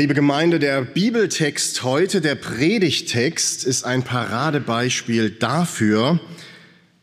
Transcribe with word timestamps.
Liebe 0.00 0.14
Gemeinde, 0.14 0.58
der 0.58 0.80
Bibeltext 0.80 1.82
heute, 1.82 2.22
der 2.22 2.34
Predigtext, 2.34 3.64
ist 3.64 3.84
ein 3.84 4.02
Paradebeispiel 4.02 5.28
dafür, 5.28 6.18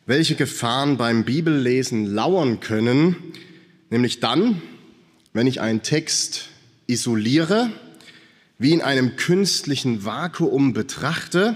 welche 0.08 0.34
Gefahren 0.34 0.98
beim 0.98 1.24
Bibellesen 1.24 2.08
lauern 2.08 2.60
können, 2.60 3.16
nämlich 3.92 4.20
dann, 4.20 4.64
wenn 5.32 5.46
ich 5.46 5.62
einen 5.62 5.84
Text 5.84 6.46
isoliere, 6.88 7.70
wie 8.58 8.74
in 8.74 8.82
einem 8.82 9.16
künstlichen 9.16 10.04
Vakuum 10.04 10.74
betrachte 10.74 11.56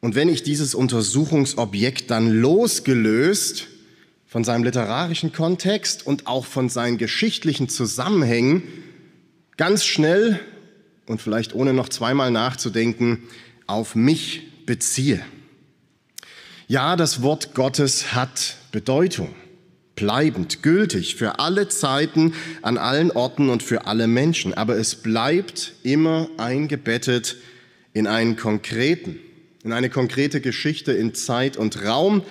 und 0.00 0.14
wenn 0.14 0.28
ich 0.28 0.42
dieses 0.42 0.74
Untersuchungsobjekt 0.74 2.10
dann 2.10 2.28
losgelöst 2.28 3.68
von 4.26 4.44
seinem 4.44 4.64
literarischen 4.64 5.32
Kontext 5.32 6.06
und 6.06 6.26
auch 6.26 6.44
von 6.44 6.68
seinen 6.68 6.98
geschichtlichen 6.98 7.70
Zusammenhängen 7.70 8.83
ganz 9.56 9.84
schnell 9.84 10.40
und 11.06 11.20
vielleicht 11.20 11.54
ohne 11.54 11.72
noch 11.72 11.88
zweimal 11.88 12.30
nachzudenken 12.30 13.24
auf 13.66 13.94
mich 13.94 14.66
beziehe. 14.66 15.24
Ja, 16.66 16.96
das 16.96 17.22
Wort 17.22 17.54
Gottes 17.54 18.14
hat 18.14 18.56
Bedeutung, 18.72 19.34
bleibend, 19.96 20.62
gültig 20.62 21.14
für 21.14 21.38
alle 21.38 21.68
Zeiten, 21.68 22.34
an 22.62 22.78
allen 22.78 23.10
Orten 23.10 23.50
und 23.50 23.62
für 23.62 23.86
alle 23.86 24.06
Menschen, 24.06 24.54
aber 24.54 24.76
es 24.76 24.96
bleibt 24.96 25.74
immer 25.82 26.28
eingebettet 26.38 27.36
in 27.92 28.06
einen 28.06 28.36
konkreten, 28.36 29.18
in 29.62 29.72
eine 29.72 29.90
konkrete 29.90 30.40
Geschichte 30.40 30.92
in 30.92 31.14
Zeit 31.14 31.56
und 31.56 31.84
Raum, 31.84 32.22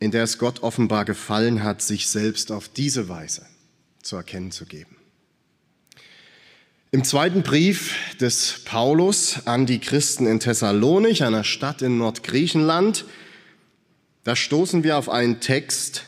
in 0.00 0.10
der 0.10 0.24
es 0.24 0.38
Gott 0.38 0.62
offenbar 0.62 1.04
gefallen 1.04 1.62
hat, 1.62 1.82
sich 1.82 2.08
selbst 2.08 2.50
auf 2.50 2.68
diese 2.68 3.08
Weise 3.08 3.46
zu 4.02 4.16
erkennen 4.16 4.50
zu 4.50 4.66
geben. 4.66 4.95
Im 6.92 7.02
zweiten 7.02 7.42
Brief 7.42 8.14
des 8.20 8.60
Paulus 8.64 9.46
an 9.46 9.66
die 9.66 9.80
Christen 9.80 10.24
in 10.26 10.38
Thessalonich, 10.38 11.24
einer 11.24 11.42
Stadt 11.42 11.82
in 11.82 11.98
Nordgriechenland, 11.98 13.04
da 14.22 14.36
stoßen 14.36 14.84
wir 14.84 14.96
auf 14.96 15.08
einen 15.08 15.40
Text, 15.40 16.04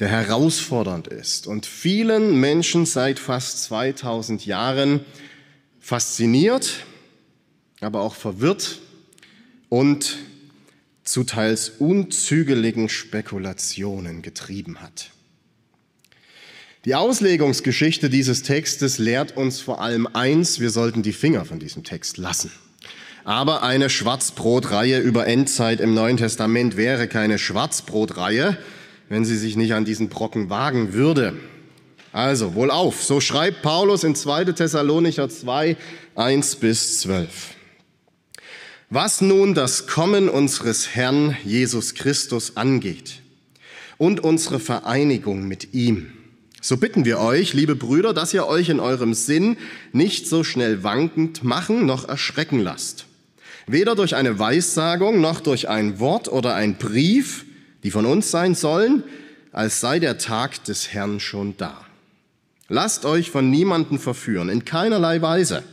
der 0.00 0.08
herausfordernd 0.08 1.06
ist 1.06 1.46
und 1.46 1.66
vielen 1.66 2.40
Menschen 2.40 2.84
seit 2.84 3.20
fast 3.20 3.62
2000 3.62 4.44
Jahren 4.44 5.04
fasziniert, 5.78 6.84
aber 7.80 8.00
auch 8.00 8.16
verwirrt 8.16 8.80
und 9.68 10.18
zu 11.04 11.22
teils 11.22 11.68
unzügeligen 11.68 12.88
Spekulationen 12.88 14.22
getrieben 14.22 14.80
hat. 14.80 15.10
Die 16.84 16.96
Auslegungsgeschichte 16.96 18.10
dieses 18.10 18.42
Textes 18.42 18.98
lehrt 18.98 19.36
uns 19.36 19.60
vor 19.60 19.80
allem 19.80 20.08
eins, 20.14 20.58
wir 20.58 20.70
sollten 20.70 21.04
die 21.04 21.12
Finger 21.12 21.44
von 21.44 21.60
diesem 21.60 21.84
Text 21.84 22.16
lassen. 22.16 22.50
Aber 23.22 23.62
eine 23.62 23.88
Schwarzbrotreihe 23.88 24.98
über 24.98 25.28
Endzeit 25.28 25.78
im 25.78 25.94
Neuen 25.94 26.16
Testament 26.16 26.76
wäre 26.76 27.06
keine 27.06 27.38
Schwarzbrotreihe, 27.38 28.58
wenn 29.08 29.24
sie 29.24 29.36
sich 29.36 29.54
nicht 29.54 29.74
an 29.74 29.84
diesen 29.84 30.08
Brocken 30.08 30.50
wagen 30.50 30.92
würde. 30.92 31.34
Also, 32.12 32.56
wohl 32.56 32.72
auf, 32.72 33.04
so 33.04 33.20
schreibt 33.20 33.62
Paulus 33.62 34.02
in 34.02 34.16
2. 34.16 34.46
Thessalonicher 34.46 35.28
2, 35.28 35.76
1 36.16 36.56
bis 36.56 36.98
12. 37.02 37.28
Was 38.90 39.20
nun 39.20 39.54
das 39.54 39.86
Kommen 39.86 40.28
unseres 40.28 40.96
Herrn 40.96 41.36
Jesus 41.44 41.94
Christus 41.94 42.56
angeht 42.56 43.22
und 43.98 44.18
unsere 44.18 44.58
Vereinigung 44.58 45.46
mit 45.46 45.74
ihm, 45.74 46.12
so 46.62 46.76
bitten 46.76 47.04
wir 47.04 47.18
euch, 47.18 47.52
liebe 47.52 47.74
Brüder, 47.74 48.14
dass 48.14 48.32
ihr 48.32 48.46
euch 48.46 48.68
in 48.68 48.78
eurem 48.78 49.14
Sinn 49.14 49.56
nicht 49.92 50.28
so 50.28 50.44
schnell 50.44 50.84
wankend 50.84 51.42
machen 51.42 51.84
noch 51.86 52.08
erschrecken 52.08 52.60
lasst. 52.60 53.06
Weder 53.66 53.96
durch 53.96 54.14
eine 54.14 54.38
Weissagung 54.38 55.20
noch 55.20 55.40
durch 55.40 55.68
ein 55.68 55.98
Wort 55.98 56.28
oder 56.28 56.54
ein 56.54 56.78
Brief, 56.78 57.44
die 57.82 57.90
von 57.90 58.06
uns 58.06 58.30
sein 58.30 58.54
sollen, 58.54 59.02
als 59.50 59.80
sei 59.80 59.98
der 59.98 60.18
Tag 60.18 60.62
des 60.64 60.92
Herrn 60.92 61.18
schon 61.18 61.56
da. 61.56 61.84
Lasst 62.68 63.04
euch 63.04 63.30
von 63.30 63.50
niemanden 63.50 63.98
verführen, 63.98 64.48
in 64.48 64.64
keinerlei 64.64 65.20
Weise. 65.20 65.64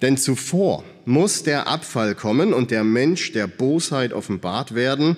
Denn 0.00 0.16
zuvor 0.16 0.84
muss 1.04 1.42
der 1.42 1.66
Abfall 1.66 2.14
kommen 2.14 2.54
und 2.54 2.70
der 2.70 2.84
Mensch 2.84 3.32
der 3.32 3.48
Bosheit 3.48 4.12
offenbart 4.12 4.74
werden, 4.76 5.16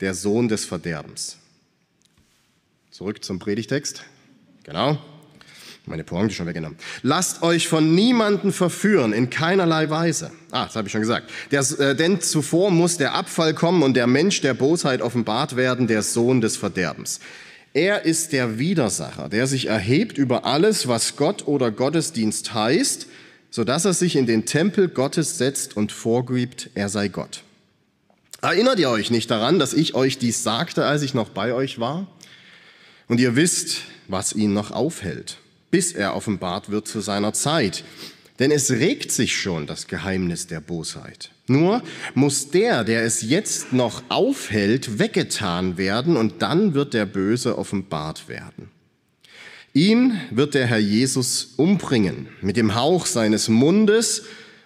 der 0.00 0.14
Sohn 0.14 0.48
des 0.48 0.64
Verderbens. 0.64 1.38
Zurück 2.90 3.24
zum 3.24 3.40
Predigtext. 3.40 4.04
Genau. 4.64 4.98
Meine 5.86 6.02
Pointe 6.02 6.34
schon 6.34 6.46
weggenommen. 6.46 6.78
Lasst 7.02 7.42
euch 7.42 7.68
von 7.68 7.94
niemanden 7.94 8.52
verführen, 8.52 9.12
in 9.12 9.28
keinerlei 9.28 9.90
Weise. 9.90 10.30
Ah, 10.50 10.64
das 10.64 10.76
habe 10.76 10.88
ich 10.88 10.92
schon 10.92 11.02
gesagt. 11.02 11.30
Der, 11.50 11.60
äh, 11.78 11.94
denn 11.94 12.22
zuvor 12.22 12.70
muss 12.70 12.96
der 12.96 13.14
Abfall 13.14 13.52
kommen 13.52 13.82
und 13.82 13.94
der 13.94 14.06
Mensch 14.06 14.40
der 14.40 14.54
Bosheit 14.54 15.02
offenbart 15.02 15.56
werden, 15.56 15.86
der 15.86 16.02
Sohn 16.02 16.40
des 16.40 16.56
Verderbens. 16.56 17.20
Er 17.74 18.06
ist 18.06 18.32
der 18.32 18.58
Widersacher, 18.58 19.28
der 19.28 19.46
sich 19.46 19.66
erhebt 19.66 20.16
über 20.16 20.46
alles, 20.46 20.88
was 20.88 21.16
Gott 21.16 21.46
oder 21.46 21.70
Gottesdienst 21.70 22.54
heißt, 22.54 23.06
so 23.50 23.64
dass 23.64 23.84
er 23.84 23.92
sich 23.92 24.16
in 24.16 24.26
den 24.26 24.46
Tempel 24.46 24.88
Gottes 24.88 25.36
setzt 25.36 25.76
und 25.76 25.92
vorgibt, 25.92 26.70
er 26.74 26.88
sei 26.88 27.08
Gott. 27.08 27.42
Erinnert 28.40 28.78
ihr 28.78 28.88
euch 28.88 29.10
nicht 29.10 29.30
daran, 29.30 29.58
dass 29.58 29.74
ich 29.74 29.94
euch 29.94 30.18
dies 30.18 30.42
sagte, 30.42 30.86
als 30.86 31.02
ich 31.02 31.12
noch 31.12 31.28
bei 31.28 31.52
euch 31.52 31.78
war? 31.78 32.06
Und 33.08 33.20
ihr 33.20 33.36
wisst, 33.36 33.82
was 34.08 34.32
ihn 34.32 34.52
noch 34.52 34.70
aufhält, 34.70 35.38
bis 35.70 35.92
er 35.92 36.16
offenbart 36.16 36.70
wird 36.70 36.88
zu 36.88 37.00
seiner 37.00 37.32
Zeit. 37.32 37.84
Denn 38.38 38.50
es 38.50 38.70
regt 38.70 39.12
sich 39.12 39.36
schon 39.36 39.66
das 39.66 39.86
Geheimnis 39.86 40.46
der 40.48 40.60
Bosheit. 40.60 41.30
Nur 41.46 41.82
muss 42.14 42.50
der, 42.50 42.82
der 42.82 43.04
es 43.04 43.22
jetzt 43.22 43.72
noch 43.72 44.02
aufhält, 44.08 44.98
weggetan 44.98 45.76
werden 45.76 46.16
und 46.16 46.42
dann 46.42 46.74
wird 46.74 46.94
der 46.94 47.06
Böse 47.06 47.58
offenbart 47.58 48.28
werden. 48.28 48.70
Ihn 49.72 50.20
wird 50.30 50.54
der 50.54 50.66
Herr 50.66 50.78
Jesus 50.78 51.54
umbringen 51.56 52.28
mit 52.40 52.56
dem 52.56 52.74
Hauch 52.74 53.06
seines 53.06 53.48
Mundes 53.48 54.22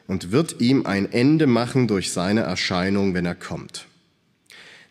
und 0.07 0.33
wird 0.33 0.61
ihm 0.61 0.87
ein 0.87 1.11
Ende 1.11 1.47
machen 1.47 1.89
durch 1.89 2.13
seine 2.13 2.43
Erscheinung, 2.43 3.15
wenn 3.15 3.27
er 3.27 3.35
kommt. 3.35 3.88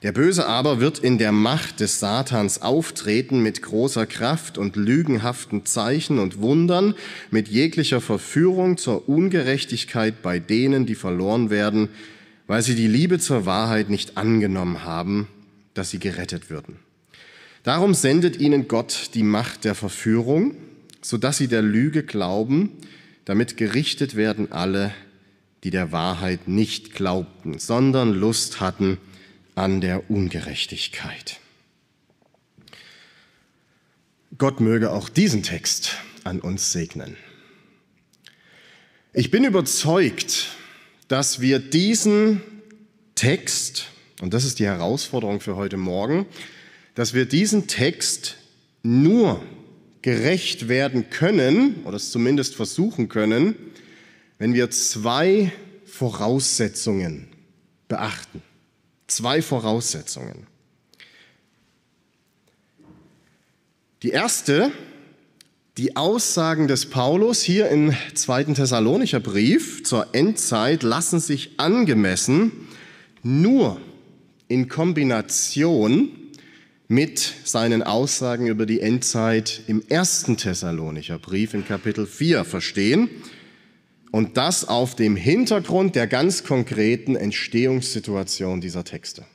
Der 0.03 0.11
Böse 0.11 0.45
aber 0.45 0.79
wird 0.79 0.99
in 0.99 1.17
der 1.17 1.31
Macht 1.31 1.79
des 1.79 1.99
Satans 1.99 2.61
auftreten 2.61 3.41
mit 3.41 3.63
großer 3.63 4.05
Kraft 4.05 4.59
und 4.59 4.75
lügenhaften 4.75 5.65
Zeichen 5.65 6.19
und 6.19 6.39
Wundern, 6.39 6.93
mit 7.31 7.47
jeglicher 7.47 7.99
Verführung 7.99 8.77
zur 8.77 9.09
Ungerechtigkeit 9.09 10.21
bei 10.21 10.37
denen, 10.37 10.85
die 10.85 10.93
verloren 10.93 11.49
werden, 11.49 11.89
weil 12.45 12.61
sie 12.61 12.75
die 12.75 12.87
Liebe 12.87 13.17
zur 13.17 13.47
Wahrheit 13.47 13.89
nicht 13.89 14.17
angenommen 14.17 14.83
haben, 14.83 15.27
dass 15.73 15.89
sie 15.89 15.99
gerettet 15.99 16.51
würden. 16.51 16.77
Darum 17.63 17.95
sendet 17.95 18.39
ihnen 18.39 18.67
Gott 18.67 19.09
die 19.15 19.23
Macht 19.23 19.65
der 19.65 19.73
Verführung, 19.73 20.55
so 21.01 21.17
dass 21.17 21.37
sie 21.37 21.47
der 21.47 21.63
Lüge 21.63 22.03
glauben, 22.03 22.69
damit 23.25 23.57
gerichtet 23.57 24.15
werden 24.15 24.51
alle, 24.51 24.93
die 25.63 25.71
der 25.71 25.91
Wahrheit 25.91 26.47
nicht 26.47 26.93
glaubten, 26.93 27.57
sondern 27.57 28.13
Lust 28.13 28.61
hatten, 28.61 28.99
an 29.57 29.81
der 29.81 30.11
Ungerechtigkeit. 30.11 31.39
Gott 34.37 34.59
möge 34.59 34.91
auch 34.91 35.09
diesen 35.09 35.41
Text 35.41 35.97
an 36.23 36.39
uns 36.39 36.71
segnen. 36.71 37.17
Ich 39.13 39.31
bin 39.31 39.43
überzeugt, 39.43 40.49
dass 41.07 41.41
wir 41.41 41.57
diesen 41.57 42.41
Text, 43.15 43.87
und 44.21 44.35
das 44.35 44.45
ist 44.45 44.59
die 44.59 44.67
Herausforderung 44.67 45.39
für 45.39 45.55
heute 45.55 45.77
Morgen, 45.77 46.27
dass 46.93 47.15
wir 47.15 47.25
diesen 47.25 47.65
Text 47.65 48.37
nur 48.83 49.43
gerecht 50.03 50.67
werden 50.67 51.09
können, 51.09 51.83
oder 51.83 51.95
es 51.95 52.11
zumindest 52.11 52.53
versuchen 52.53 53.09
können, 53.09 53.55
wenn 54.37 54.53
wir 54.53 54.69
zwei 54.69 55.51
Voraussetzungen 55.83 57.27
beachten. 57.87 58.43
Zwei 59.07 59.41
Voraussetzungen. 59.41 60.47
Die 64.03 64.09
erste 64.09 64.71
Die 65.77 65.95
Aussagen 65.95 66.67
des 66.67 66.87
Paulus 66.87 67.41
hier 67.41 67.69
im 67.69 67.93
zweiten 68.15 68.55
Thessalonicher 68.55 69.19
Brief 69.19 69.83
zur 69.83 70.07
Endzeit 70.13 70.83
lassen 70.83 71.19
sich 71.19 71.59
angemessen 71.59 72.51
nur 73.21 73.79
in 74.47 74.69
Kombination 74.69 76.09
mit 76.87 77.33
seinen 77.43 77.83
Aussagen 77.83 78.47
über 78.47 78.65
die 78.65 78.81
Endzeit 78.81 79.61
im 79.67 79.83
ersten 79.87 80.37
Thessalonicher 80.37 81.19
Brief 81.19 81.53
in 81.53 81.65
Kapitel 81.65 82.07
4 82.07 82.43
verstehen 82.43 83.09
und 84.11 84.37
das 84.37 84.67
auf 84.67 84.95
dem 84.95 85.15
Hintergrund 85.15 85.95
der 85.95 86.07
ganz 86.07 86.43
konkreten 86.43 87.15
Entstehungssituation 87.15 88.61
dieser 88.61 88.83
Texte. 88.83 89.25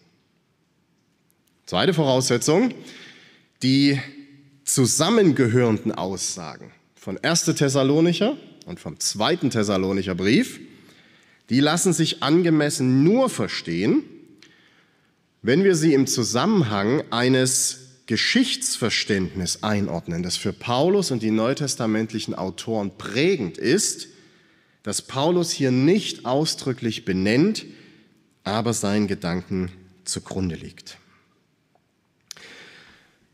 Zweite 1.67 1.95
Voraussetzung, 1.95 2.75
die 3.63 3.99
zusammengehörenden 4.65 5.93
Aussagen 5.93 6.73
von 6.95 7.19
1. 7.19 7.45
Thessalonicher 7.45 8.37
und 8.67 8.81
vom 8.81 8.99
2. 8.99 9.37
Thessalonicher 9.49 10.15
Brief, 10.15 10.61
die 11.51 11.61
lassen 11.61 11.93
sich 11.93 12.23
angemessen 12.23 13.05
nur 13.05 13.29
verstehen, 13.29 14.03
wenn 15.43 15.65
wir 15.65 15.75
sie 15.75 15.93
im 15.93 16.07
Zusammenhang 16.07 17.03
eines 17.11 17.79
Geschichtsverständnisses 18.07 19.63
einordnen, 19.63 20.23
das 20.23 20.37
für 20.37 20.53
Paulus 20.53 21.11
und 21.11 21.23
die 21.23 21.31
neutestamentlichen 21.31 22.35
Autoren 22.35 22.97
prägend 22.97 23.59
ist, 23.59 24.09
dass 24.83 25.03
Paulus 25.03 25.51
hier 25.51 25.71
nicht 25.71 26.25
ausdrücklich 26.25 27.05
benennt, 27.05 27.65
aber 28.45 28.73
seinen 28.73 29.07
Gedanken 29.07 29.71
zugrunde 30.05 30.57
liegt. 30.57 30.99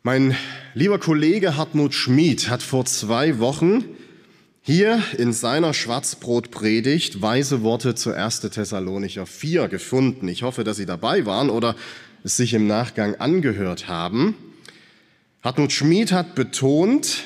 Mein 0.03 0.37
lieber 0.75 0.99
Kollege 0.99 1.57
Hartmut 1.57 1.95
Schmid 1.95 2.49
hat 2.49 2.63
vor 2.63 2.85
zwei 2.85 3.39
Wochen 3.39 3.85
hier 4.63 5.03
in 5.17 5.33
seiner 5.33 5.73
Schwarzbrotpredigt 5.73 7.23
weise 7.23 7.63
Worte 7.63 7.95
zu 7.95 8.13
1. 8.13 8.41
Thessalonicher 8.41 9.27
4 9.27 9.69
gefunden. 9.69 10.29
Ich 10.29 10.43
hoffe, 10.43 10.63
dass 10.63 10.77
Sie 10.77 10.87
dabei 10.87 11.25
waren 11.27 11.51
oder 11.51 11.75
es 12.23 12.37
sich 12.37 12.55
im 12.55 12.67
Nachgang 12.67 13.15
angehört 13.17 13.89
haben. 13.89 14.35
Hartmut 15.43 15.73
Schmid 15.73 16.13
hat 16.13 16.35
betont, 16.35 17.25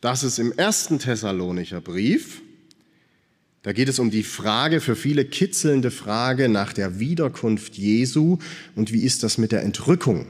dass 0.00 0.24
es 0.24 0.38
im 0.38 0.52
1. 0.56 0.88
Thessalonicher 0.98 1.80
Brief, 1.80 2.42
da 3.68 3.74
geht 3.74 3.90
es 3.90 3.98
um 3.98 4.10
die 4.10 4.22
Frage, 4.22 4.80
für 4.80 4.96
viele 4.96 5.26
kitzelnde 5.26 5.90
Frage 5.90 6.48
nach 6.48 6.72
der 6.72 7.00
Wiederkunft 7.00 7.76
Jesu 7.76 8.38
und 8.74 8.94
wie 8.94 9.02
ist 9.02 9.22
das 9.22 9.36
mit 9.36 9.52
der 9.52 9.62
Entrückung? 9.62 10.26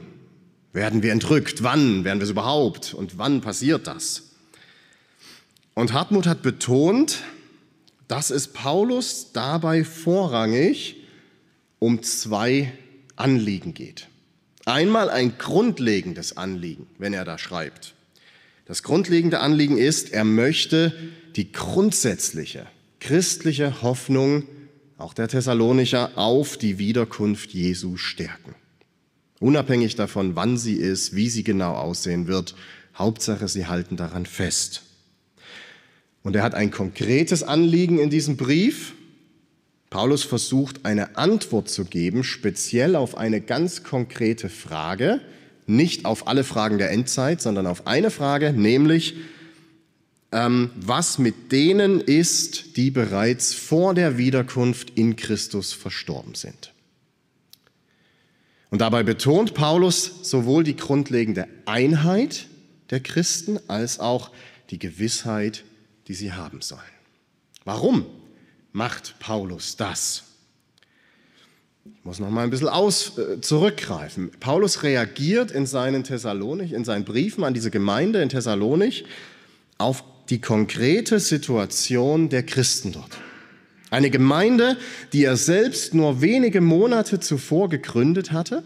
Werden 0.73 1.03
wir 1.03 1.13
entrückt? 1.13 1.63
Wann 1.63 2.03
werden 2.03 2.19
wir 2.19 2.25
es 2.25 2.31
überhaupt? 2.31 2.93
Und 2.93 3.17
wann 3.17 3.39
passiert 3.39 3.87
das? 3.87 4.23
Und 5.73 5.93
Hartmut 5.93 6.27
hat 6.27 6.41
betont, 6.41 7.19
dass 8.09 8.29
es 8.29 8.49
Paulus 8.49 9.31
dabei 9.31 9.85
vorrangig 9.85 10.97
um 11.79 12.03
zwei 12.03 12.73
Anliegen 13.15 13.73
geht. 13.73 14.09
Einmal 14.65 15.09
ein 15.09 15.37
grundlegendes 15.37 16.35
Anliegen, 16.35 16.87
wenn 16.97 17.13
er 17.13 17.23
da 17.23 17.37
schreibt. 17.37 17.93
Das 18.65 18.83
grundlegende 18.83 19.39
Anliegen 19.39 19.77
ist, 19.77 20.11
er 20.11 20.25
möchte 20.25 20.93
die 21.37 21.53
grundsätzliche 21.53 22.67
christliche 22.99 23.81
Hoffnung, 23.81 24.43
auch 24.97 25.13
der 25.13 25.27
Thessalonicher, 25.27 26.17
auf 26.17 26.57
die 26.57 26.77
Wiederkunft 26.77 27.51
Jesu 27.51 27.97
stärken. 27.97 28.55
Unabhängig 29.39 29.95
davon, 29.95 30.35
wann 30.35 30.57
sie 30.57 30.75
ist, 30.75 31.15
wie 31.15 31.29
sie 31.29 31.43
genau 31.43 31.73
aussehen 31.73 32.27
wird, 32.27 32.55
Hauptsache, 32.95 33.47
sie 33.47 33.67
halten 33.67 33.95
daran 33.95 34.25
fest. 34.25 34.83
Und 36.21 36.35
er 36.35 36.43
hat 36.43 36.53
ein 36.53 36.71
konkretes 36.71 37.43
Anliegen 37.43 37.97
in 37.97 38.09
diesem 38.09 38.35
Brief. 38.35 38.93
Paulus 39.89 40.23
versucht 40.23 40.85
eine 40.85 41.17
Antwort 41.17 41.69
zu 41.69 41.85
geben, 41.85 42.23
speziell 42.25 42.95
auf 42.97 43.17
eine 43.17 43.39
ganz 43.39 43.83
konkrete 43.83 44.49
Frage, 44.49 45.21
nicht 45.65 46.05
auf 46.05 46.27
alle 46.27 46.43
Fragen 46.43 46.77
der 46.77 46.91
Endzeit, 46.91 47.41
sondern 47.41 47.65
auf 47.65 47.87
eine 47.87 48.11
Frage, 48.11 48.51
nämlich 48.51 49.15
ähm, 50.31 50.71
was 50.75 51.17
mit 51.17 51.51
denen 51.51 51.99
ist, 52.01 52.77
die 52.77 52.91
bereits 52.91 53.53
vor 53.53 53.93
der 53.93 54.17
Wiederkunft 54.17 54.91
in 54.91 55.15
Christus 55.15 55.73
verstorben 55.73 56.35
sind. 56.35 56.73
Und 58.69 58.81
dabei 58.81 59.03
betont 59.03 59.55
Paulus 59.55 60.29
sowohl 60.29 60.63
die 60.63 60.75
grundlegende 60.75 61.47
Einheit 61.65 62.47
der 62.91 62.99
Christen 62.99 63.59
als 63.67 63.99
auch 63.99 64.31
die 64.69 64.77
Gewissheit, 64.77 65.63
die 66.07 66.13
sie 66.13 66.33
haben 66.33 66.61
sollen. 66.61 66.81
Warum 67.65 68.05
macht 68.71 69.15
Paulus 69.19 69.75
das? 69.75 70.23
Ich 71.85 72.05
muss 72.05 72.19
noch 72.19 72.29
mal 72.29 72.43
ein 72.43 72.51
bisschen 72.51 72.67
aus, 72.67 73.17
äh, 73.17 73.41
zurückgreifen. 73.41 74.31
Paulus 74.39 74.83
reagiert 74.83 75.49
in 75.49 75.65
seinen 75.65 76.03
Thessalonich, 76.03 76.73
in 76.73 76.85
seinen 76.85 77.05
Briefen 77.05 77.43
an 77.43 77.55
diese 77.55 77.71
Gemeinde 77.71 78.21
in 78.21 78.29
Thessalonich 78.29 79.05
auf 79.79 80.08
die 80.29 80.41
konkrete 80.41 81.19
Situation 81.19 82.29
der 82.29 82.43
Christen 82.43 82.91
dort. 82.91 83.17
Eine 83.89 84.11
Gemeinde, 84.11 84.77
die 85.13 85.23
er 85.23 85.35
selbst 85.35 85.93
nur 85.93 86.21
wenige 86.21 86.61
Monate 86.61 87.19
zuvor 87.19 87.69
gegründet 87.69 88.31
hatte. 88.31 88.63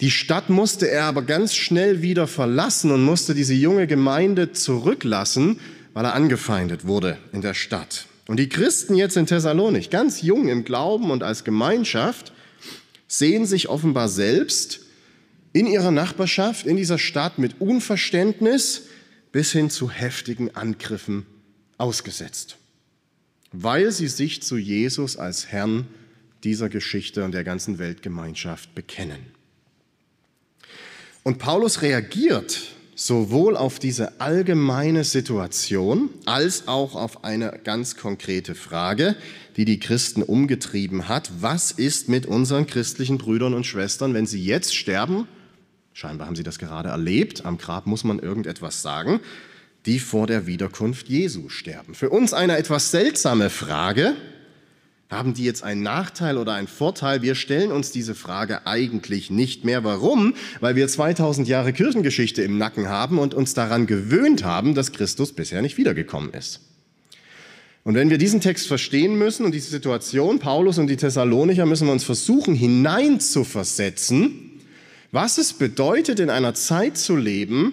Die 0.00 0.10
Stadt 0.10 0.50
musste 0.50 0.90
er 0.90 1.04
aber 1.04 1.22
ganz 1.22 1.54
schnell 1.54 2.02
wieder 2.02 2.26
verlassen 2.26 2.90
und 2.90 3.04
musste 3.04 3.34
diese 3.34 3.54
junge 3.54 3.86
Gemeinde 3.86 4.52
zurücklassen, 4.52 5.60
weil 5.92 6.04
er 6.04 6.14
angefeindet 6.14 6.86
wurde 6.86 7.18
in 7.32 7.42
der 7.42 7.54
Stadt. 7.54 8.06
Und 8.26 8.38
die 8.38 8.48
Christen 8.48 8.94
jetzt 8.94 9.16
in 9.16 9.26
Thessalonik, 9.26 9.90
ganz 9.90 10.22
jung 10.22 10.48
im 10.48 10.64
Glauben 10.64 11.10
und 11.10 11.22
als 11.22 11.44
Gemeinschaft, 11.44 12.32
sehen 13.06 13.46
sich 13.46 13.68
offenbar 13.68 14.08
selbst 14.08 14.80
in 15.52 15.66
ihrer 15.66 15.90
Nachbarschaft, 15.90 16.66
in 16.66 16.76
dieser 16.76 16.98
Stadt 16.98 17.38
mit 17.38 17.60
Unverständnis 17.60 18.87
bis 19.32 19.52
hin 19.52 19.70
zu 19.70 19.90
heftigen 19.90 20.54
Angriffen 20.54 21.26
ausgesetzt, 21.76 22.56
weil 23.52 23.90
sie 23.92 24.08
sich 24.08 24.42
zu 24.42 24.56
Jesus 24.56 25.16
als 25.16 25.46
Herrn 25.48 25.86
dieser 26.44 26.68
Geschichte 26.68 27.24
und 27.24 27.32
der 27.32 27.44
ganzen 27.44 27.78
Weltgemeinschaft 27.78 28.74
bekennen. 28.74 29.26
Und 31.22 31.38
Paulus 31.38 31.82
reagiert 31.82 32.74
sowohl 32.94 33.56
auf 33.56 33.78
diese 33.78 34.20
allgemeine 34.20 35.04
Situation 35.04 36.10
als 36.24 36.66
auch 36.66 36.96
auf 36.96 37.22
eine 37.22 37.60
ganz 37.62 37.96
konkrete 37.96 38.56
Frage, 38.56 39.14
die 39.56 39.64
die 39.64 39.78
Christen 39.78 40.22
umgetrieben 40.22 41.08
hat. 41.08 41.30
Was 41.40 41.70
ist 41.70 42.08
mit 42.08 42.26
unseren 42.26 42.66
christlichen 42.66 43.18
Brüdern 43.18 43.54
und 43.54 43.66
Schwestern, 43.66 44.14
wenn 44.14 44.26
sie 44.26 44.42
jetzt 44.42 44.74
sterben? 44.74 45.28
Scheinbar 45.98 46.28
haben 46.28 46.36
sie 46.36 46.44
das 46.44 46.60
gerade 46.60 46.90
erlebt. 46.90 47.44
Am 47.44 47.58
Grab 47.58 47.88
muss 47.88 48.04
man 48.04 48.20
irgendetwas 48.20 48.82
sagen, 48.82 49.18
die 49.84 49.98
vor 49.98 50.28
der 50.28 50.46
Wiederkunft 50.46 51.08
Jesu 51.08 51.48
sterben. 51.48 51.92
Für 51.96 52.10
uns 52.10 52.32
eine 52.32 52.56
etwas 52.56 52.92
seltsame 52.92 53.50
Frage, 53.50 54.14
haben 55.10 55.34
die 55.34 55.42
jetzt 55.42 55.64
einen 55.64 55.82
Nachteil 55.82 56.38
oder 56.38 56.52
einen 56.52 56.68
Vorteil? 56.68 57.22
Wir 57.22 57.34
stellen 57.34 57.72
uns 57.72 57.90
diese 57.90 58.14
Frage 58.14 58.64
eigentlich 58.64 59.28
nicht 59.28 59.64
mehr. 59.64 59.82
Warum? 59.82 60.34
Weil 60.60 60.76
wir 60.76 60.86
2000 60.86 61.48
Jahre 61.48 61.72
Kirchengeschichte 61.72 62.42
im 62.42 62.58
Nacken 62.58 62.88
haben 62.88 63.18
und 63.18 63.34
uns 63.34 63.54
daran 63.54 63.86
gewöhnt 63.88 64.44
haben, 64.44 64.76
dass 64.76 64.92
Christus 64.92 65.32
bisher 65.32 65.62
nicht 65.62 65.78
wiedergekommen 65.78 66.32
ist. 66.32 66.60
Und 67.82 67.96
wenn 67.96 68.08
wir 68.08 68.18
diesen 68.18 68.40
Text 68.40 68.68
verstehen 68.68 69.18
müssen 69.18 69.44
und 69.44 69.52
diese 69.52 69.70
Situation, 69.70 70.38
Paulus 70.38 70.78
und 70.78 70.86
die 70.86 70.96
Thessalonicher, 70.96 71.66
müssen 71.66 71.88
wir 71.88 71.92
uns 71.92 72.04
versuchen 72.04 72.54
hineinzuversetzen, 72.54 74.47
was 75.10 75.38
es 75.38 75.52
bedeutet, 75.52 76.20
in 76.20 76.30
einer 76.30 76.54
Zeit 76.54 76.98
zu 76.98 77.16
leben, 77.16 77.72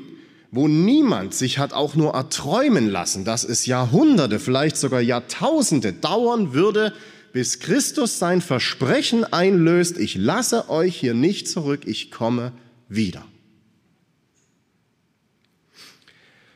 wo 0.51 0.68
niemand 0.68 1.34
sich 1.34 1.58
hat 1.58 1.74
auch 1.74 1.96
nur 1.96 2.13
erträumen 2.13 2.89
lassen, 2.89 3.25
dass 3.25 3.44
es 3.44 3.65
Jahrhunderte, 3.65 4.39
vielleicht 4.39 4.77
sogar 4.77 5.01
Jahrtausende 5.01 5.92
dauern 5.92 6.54
würde, 6.54 6.94
bis 7.34 7.60
Christus 7.60 8.20
sein 8.20 8.39
Versprechen 8.39 9.25
einlöst, 9.25 9.98
ich 9.98 10.15
lasse 10.15 10.70
euch 10.70 10.96
hier 10.96 11.13
nicht 11.13 11.50
zurück, 11.50 11.82
ich 11.86 12.10
komme 12.10 12.54
wieder. 12.88 13.25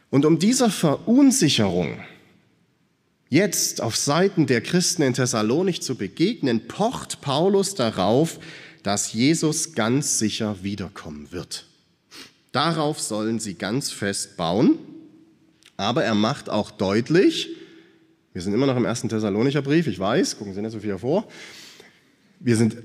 Und 0.10 0.26
um 0.26 0.40
dieser 0.40 0.70
Verunsicherung 0.70 2.00
jetzt 3.28 3.82
auf 3.82 3.96
Seiten 3.96 4.48
der 4.48 4.62
Christen 4.62 5.02
in 5.02 5.14
Thessalonik 5.14 5.84
zu 5.84 5.96
begegnen, 5.96 6.68
pocht 6.68 7.22
Paulus 7.22 7.76
darauf, 7.76 8.40
dass 8.84 9.14
Jesus 9.14 9.74
ganz 9.74 10.20
sicher 10.20 10.64
wiederkommen 10.64 11.32
wird. 11.32 11.66
Darauf 12.52 13.00
sollen 13.00 13.40
sie 13.40 13.54
ganz 13.54 13.92
fest 13.92 14.38
bauen, 14.38 14.80
aber 15.78 16.04
er 16.04 16.16
macht 16.16 16.50
auch 16.50 16.72
deutlich, 16.72 17.50
wir 18.34 18.42
sind 18.42 18.54
immer 18.54 18.68
noch 18.68 18.78
im 18.78 18.86
ersten 18.86 19.10
Thessalonicher 19.10 19.62
Brief, 19.62 19.88
ich 19.88 20.00
weiß, 20.00 20.38
gucken 20.38 20.54
Sie 20.54 20.62
nicht 20.62 20.72
so 20.72 20.80
viel 20.80 20.92
hervor. 20.92 21.28
Wir 22.40 22.56
sind, 22.56 22.78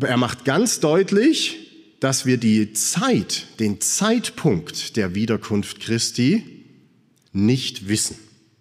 er 0.00 0.16
macht 0.16 0.44
ganz 0.44 0.80
deutlich, 0.80 1.96
dass 2.00 2.24
wir 2.24 2.36
die 2.36 2.72
Zeit, 2.72 3.46
den 3.60 3.80
Zeitpunkt 3.80 4.96
der 4.96 5.14
Wiederkunft 5.14 5.80
Christi 5.80 6.64
nicht 7.32 7.88
wissen. 7.88 8.16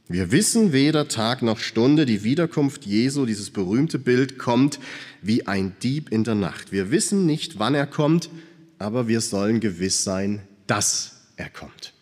Wir 0.07 0.31
wissen 0.31 0.73
weder 0.73 1.07
Tag 1.07 1.41
noch 1.41 1.59
Stunde, 1.59 2.05
die 2.05 2.23
Wiederkunft 2.23 2.85
Jesu, 2.85 3.25
dieses 3.25 3.49
berühmte 3.49 3.97
Bild, 3.97 4.37
kommt 4.37 4.79
wie 5.21 5.47
ein 5.47 5.75
Dieb 5.81 6.11
in 6.11 6.23
der 6.23 6.35
Nacht. 6.35 6.71
Wir 6.71 6.91
wissen 6.91 7.25
nicht, 7.25 7.59
wann 7.59 7.75
er 7.75 7.87
kommt, 7.87 8.29
aber 8.77 9.07
wir 9.07 9.21
sollen 9.21 9.59
gewiss 9.59 10.03
sein, 10.03 10.41
dass 10.67 11.21
er 11.37 11.49
kommt. 11.49 11.93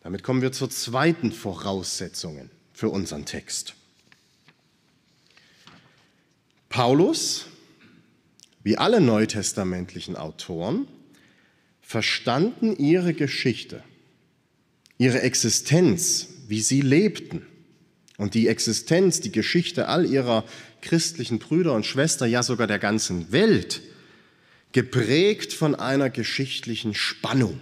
Damit 0.00 0.24
kommen 0.24 0.42
wir 0.42 0.50
zur 0.50 0.70
zweiten 0.70 1.30
Voraussetzung 1.30 2.50
für 2.72 2.88
unseren 2.88 3.24
Text. 3.24 3.74
Paulus, 6.68 7.46
wie 8.64 8.78
alle 8.78 9.00
neutestamentlichen 9.00 10.16
Autoren, 10.16 10.88
verstanden 11.80 12.74
ihre 12.76 13.14
Geschichte, 13.14 13.84
ihre 15.02 15.22
Existenz, 15.22 16.28
wie 16.46 16.60
sie 16.60 16.80
lebten 16.80 17.42
und 18.18 18.34
die 18.34 18.46
Existenz, 18.46 19.20
die 19.20 19.32
Geschichte 19.32 19.88
all 19.88 20.06
ihrer 20.06 20.44
christlichen 20.80 21.40
Brüder 21.40 21.72
und 21.74 21.86
Schwestern, 21.86 22.30
ja 22.30 22.44
sogar 22.44 22.68
der 22.68 22.78
ganzen 22.78 23.32
Welt, 23.32 23.82
geprägt 24.70 25.52
von 25.52 25.74
einer 25.74 26.08
geschichtlichen 26.08 26.94
Spannung. 26.94 27.58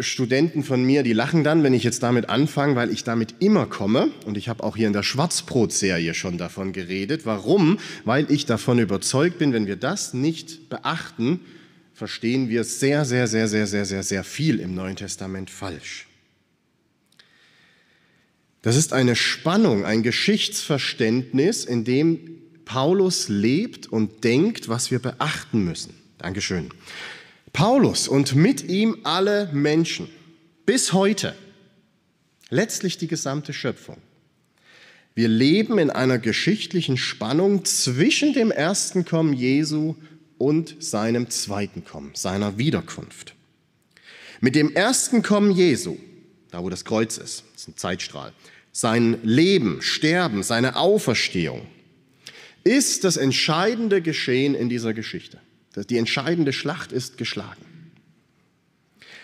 Studenten 0.00 0.64
von 0.64 0.82
mir, 0.82 1.02
die 1.02 1.12
lachen 1.12 1.44
dann, 1.44 1.62
wenn 1.62 1.74
ich 1.74 1.84
jetzt 1.84 2.02
damit 2.02 2.30
anfange, 2.30 2.74
weil 2.74 2.90
ich 2.90 3.04
damit 3.04 3.36
immer 3.40 3.66
komme. 3.66 4.10
Und 4.24 4.38
ich 4.38 4.48
habe 4.48 4.64
auch 4.64 4.76
hier 4.76 4.86
in 4.86 4.94
der 4.94 5.02
Schwarzbrot-Serie 5.02 6.14
schon 6.14 6.38
davon 6.38 6.72
geredet. 6.72 7.26
Warum? 7.26 7.78
Weil 8.04 8.30
ich 8.32 8.46
davon 8.46 8.78
überzeugt 8.78 9.38
bin, 9.38 9.52
wenn 9.52 9.66
wir 9.66 9.76
das 9.76 10.14
nicht 10.14 10.70
beachten, 10.70 11.40
verstehen 11.94 12.48
wir 12.48 12.64
sehr, 12.64 13.04
sehr, 13.04 13.26
sehr, 13.26 13.48
sehr, 13.48 13.66
sehr, 13.66 13.86
sehr, 13.86 14.02
sehr 14.02 14.24
viel 14.24 14.60
im 14.60 14.74
Neuen 14.74 14.96
Testament 14.96 15.48
falsch. 15.48 16.06
Das 18.62 18.76
ist 18.76 18.92
eine 18.92 19.14
Spannung, 19.14 19.84
ein 19.84 20.02
Geschichtsverständnis, 20.02 21.64
in 21.64 21.84
dem 21.84 22.40
Paulus 22.64 23.28
lebt 23.28 23.86
und 23.86 24.24
denkt, 24.24 24.68
was 24.68 24.90
wir 24.90 24.98
beachten 24.98 25.64
müssen. 25.64 25.94
Dankeschön. 26.18 26.70
Paulus 27.52 28.08
und 28.08 28.34
mit 28.34 28.64
ihm 28.64 28.98
alle 29.04 29.50
Menschen 29.52 30.08
bis 30.66 30.92
heute, 30.92 31.36
letztlich 32.48 32.98
die 32.98 33.06
gesamte 33.06 33.52
Schöpfung. 33.52 33.98
Wir 35.14 35.28
leben 35.28 35.78
in 35.78 35.90
einer 35.90 36.18
geschichtlichen 36.18 36.96
Spannung 36.96 37.64
zwischen 37.64 38.32
dem 38.32 38.50
ersten 38.50 39.04
Kommen 39.04 39.32
Jesu 39.34 39.94
und 40.44 40.76
seinem 40.78 41.30
zweiten 41.30 41.86
Kommen, 41.86 42.10
seiner 42.12 42.58
Wiederkunft. 42.58 43.34
Mit 44.42 44.54
dem 44.54 44.74
ersten 44.74 45.22
Kommen 45.22 45.50
Jesu, 45.50 45.96
da 46.50 46.62
wo 46.62 46.68
das 46.68 46.84
Kreuz 46.84 47.16
ist, 47.16 47.44
das 47.54 47.62
ist 47.62 47.68
ein 47.68 47.76
Zeitstrahl, 47.78 48.34
sein 48.70 49.18
Leben, 49.22 49.80
Sterben, 49.80 50.42
seine 50.42 50.76
Auferstehung, 50.76 51.66
ist 52.62 53.04
das 53.04 53.16
entscheidende 53.16 54.02
Geschehen 54.02 54.54
in 54.54 54.68
dieser 54.68 54.92
Geschichte. 54.92 55.40
Die 55.88 55.96
entscheidende 55.96 56.52
Schlacht 56.52 56.92
ist 56.92 57.16
geschlagen. 57.16 57.64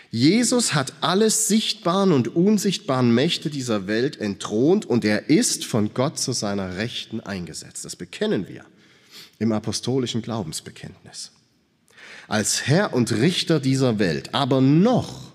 Jesus 0.09 0.73
hat 0.73 0.91
alle 1.01 1.29
sichtbaren 1.29 2.11
und 2.11 2.35
unsichtbaren 2.35 3.13
Mächte 3.13 3.51
dieser 3.51 3.85
Welt 3.85 4.19
entthront 4.19 4.87
und 4.87 5.05
er 5.05 5.29
ist 5.29 5.65
von 5.65 5.93
Gott 5.93 6.17
zu 6.17 6.31
seiner 6.31 6.77
Rechten 6.77 7.21
eingesetzt. 7.21 7.85
Das 7.85 7.95
bekennen 7.95 8.47
wir 8.47 8.65
im 9.41 9.51
apostolischen 9.51 10.21
Glaubensbekenntnis. 10.21 11.31
Als 12.27 12.67
Herr 12.67 12.93
und 12.93 13.11
Richter 13.11 13.59
dieser 13.59 13.97
Welt. 13.97 14.33
Aber 14.33 14.61
noch, 14.61 15.33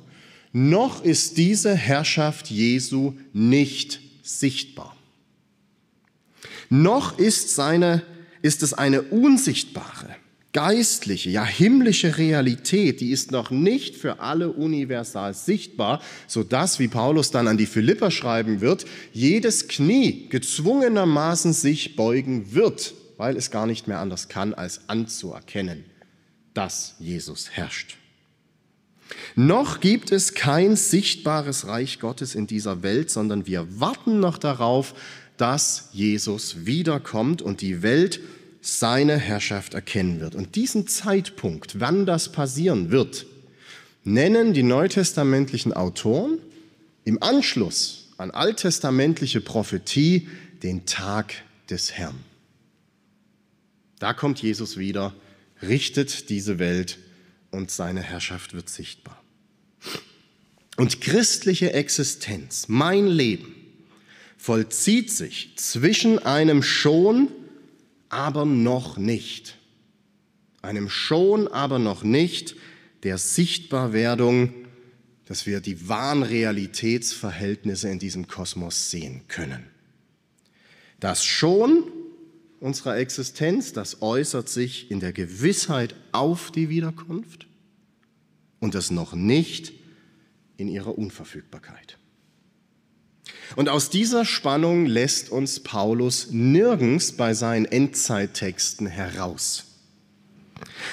noch 0.52 1.02
ist 1.02 1.36
diese 1.36 1.74
Herrschaft 1.74 2.48
Jesu 2.48 3.14
nicht 3.32 4.00
sichtbar. 4.22 4.96
Noch 6.70 7.18
ist, 7.18 7.54
seine, 7.54 8.02
ist 8.42 8.62
es 8.62 8.74
eine 8.74 9.02
unsichtbare, 9.02 10.16
geistliche, 10.52 11.30
ja 11.30 11.44
himmlische 11.44 12.16
Realität, 12.16 13.00
die 13.00 13.10
ist 13.10 13.30
noch 13.32 13.50
nicht 13.50 13.96
für 13.96 14.20
alle 14.20 14.50
universal 14.52 15.34
sichtbar, 15.34 16.00
so 16.26 16.44
dass, 16.44 16.78
wie 16.78 16.88
Paulus 16.88 17.30
dann 17.32 17.48
an 17.48 17.58
die 17.58 17.66
Philipper 17.66 18.10
schreiben 18.10 18.60
wird, 18.60 18.86
jedes 19.12 19.68
Knie 19.68 20.28
gezwungenermaßen 20.28 21.52
sich 21.52 21.96
beugen 21.96 22.54
wird, 22.54 22.94
weil 23.16 23.36
es 23.36 23.50
gar 23.50 23.66
nicht 23.66 23.88
mehr 23.88 23.98
anders 24.00 24.28
kann, 24.28 24.54
als 24.54 24.88
anzuerkennen, 24.88 25.84
dass 26.54 26.94
Jesus 26.98 27.50
herrscht. 27.50 27.96
Noch 29.34 29.80
gibt 29.80 30.10
es 30.10 30.34
kein 30.34 30.76
sichtbares 30.76 31.66
Reich 31.66 32.00
Gottes 32.00 32.34
in 32.34 32.46
dieser 32.46 32.82
Welt, 32.82 33.10
sondern 33.10 33.46
wir 33.46 33.80
warten 33.80 34.20
noch 34.20 34.38
darauf, 34.38 34.94
dass 35.36 35.90
Jesus 35.92 36.66
wiederkommt 36.66 37.42
und 37.42 37.60
die 37.60 37.82
Welt 37.82 38.20
seine 38.60 39.16
Herrschaft 39.16 39.74
erkennen 39.74 40.20
wird. 40.20 40.34
Und 40.34 40.56
diesen 40.56 40.88
Zeitpunkt, 40.88 41.78
wann 41.78 42.06
das 42.06 42.32
passieren 42.32 42.90
wird, 42.90 43.26
nennen 44.02 44.54
die 44.54 44.62
neutestamentlichen 44.62 45.72
Autoren 45.72 46.38
im 47.04 47.22
Anschluss 47.22 48.08
an 48.16 48.30
alttestamentliche 48.30 49.40
Prophetie 49.40 50.28
den 50.62 50.86
Tag 50.86 51.34
des 51.70 51.92
Herrn. 51.92 52.16
Da 53.98 54.12
kommt 54.12 54.42
Jesus 54.42 54.76
wieder, 54.76 55.14
richtet 55.62 56.28
diese 56.28 56.58
Welt 56.58 56.98
und 57.50 57.70
seine 57.70 58.02
Herrschaft 58.02 58.54
wird 58.54 58.68
sichtbar. 58.68 59.22
Und 60.76 61.00
christliche 61.00 61.72
Existenz, 61.72 62.68
mein 62.68 63.06
Leben, 63.06 63.54
vollzieht 64.36 65.10
sich 65.10 65.52
zwischen 65.56 66.18
einem 66.18 66.62
schon 66.62 67.28
aber 68.08 68.44
noch 68.44 68.96
nicht. 68.98 69.56
Einem 70.62 70.88
schon, 70.88 71.48
aber 71.48 71.78
noch 71.78 72.02
nicht 72.02 72.56
der 73.02 73.18
Sichtbarwerdung, 73.18 74.52
dass 75.26 75.46
wir 75.46 75.60
die 75.60 75.88
wahren 75.88 76.22
Realitätsverhältnisse 76.22 77.88
in 77.88 77.98
diesem 77.98 78.28
Kosmos 78.28 78.90
sehen 78.90 79.22
können. 79.28 79.64
Das 81.00 81.24
schon 81.24 81.84
unserer 82.60 82.96
Existenz, 82.98 83.72
das 83.72 84.02
äußert 84.02 84.48
sich 84.48 84.90
in 84.90 85.00
der 85.00 85.12
Gewissheit 85.12 85.94
auf 86.12 86.50
die 86.50 86.68
Wiederkunft 86.68 87.46
und 88.60 88.74
das 88.74 88.90
noch 88.90 89.14
nicht 89.14 89.72
in 90.56 90.68
ihrer 90.68 90.96
Unverfügbarkeit. 90.96 91.98
Und 93.54 93.68
aus 93.68 93.90
dieser 93.90 94.24
Spannung 94.24 94.86
lässt 94.86 95.30
uns 95.30 95.60
Paulus 95.60 96.28
nirgends 96.30 97.12
bei 97.12 97.34
seinen 97.34 97.64
Endzeittexten 97.64 98.86
heraus. 98.86 99.64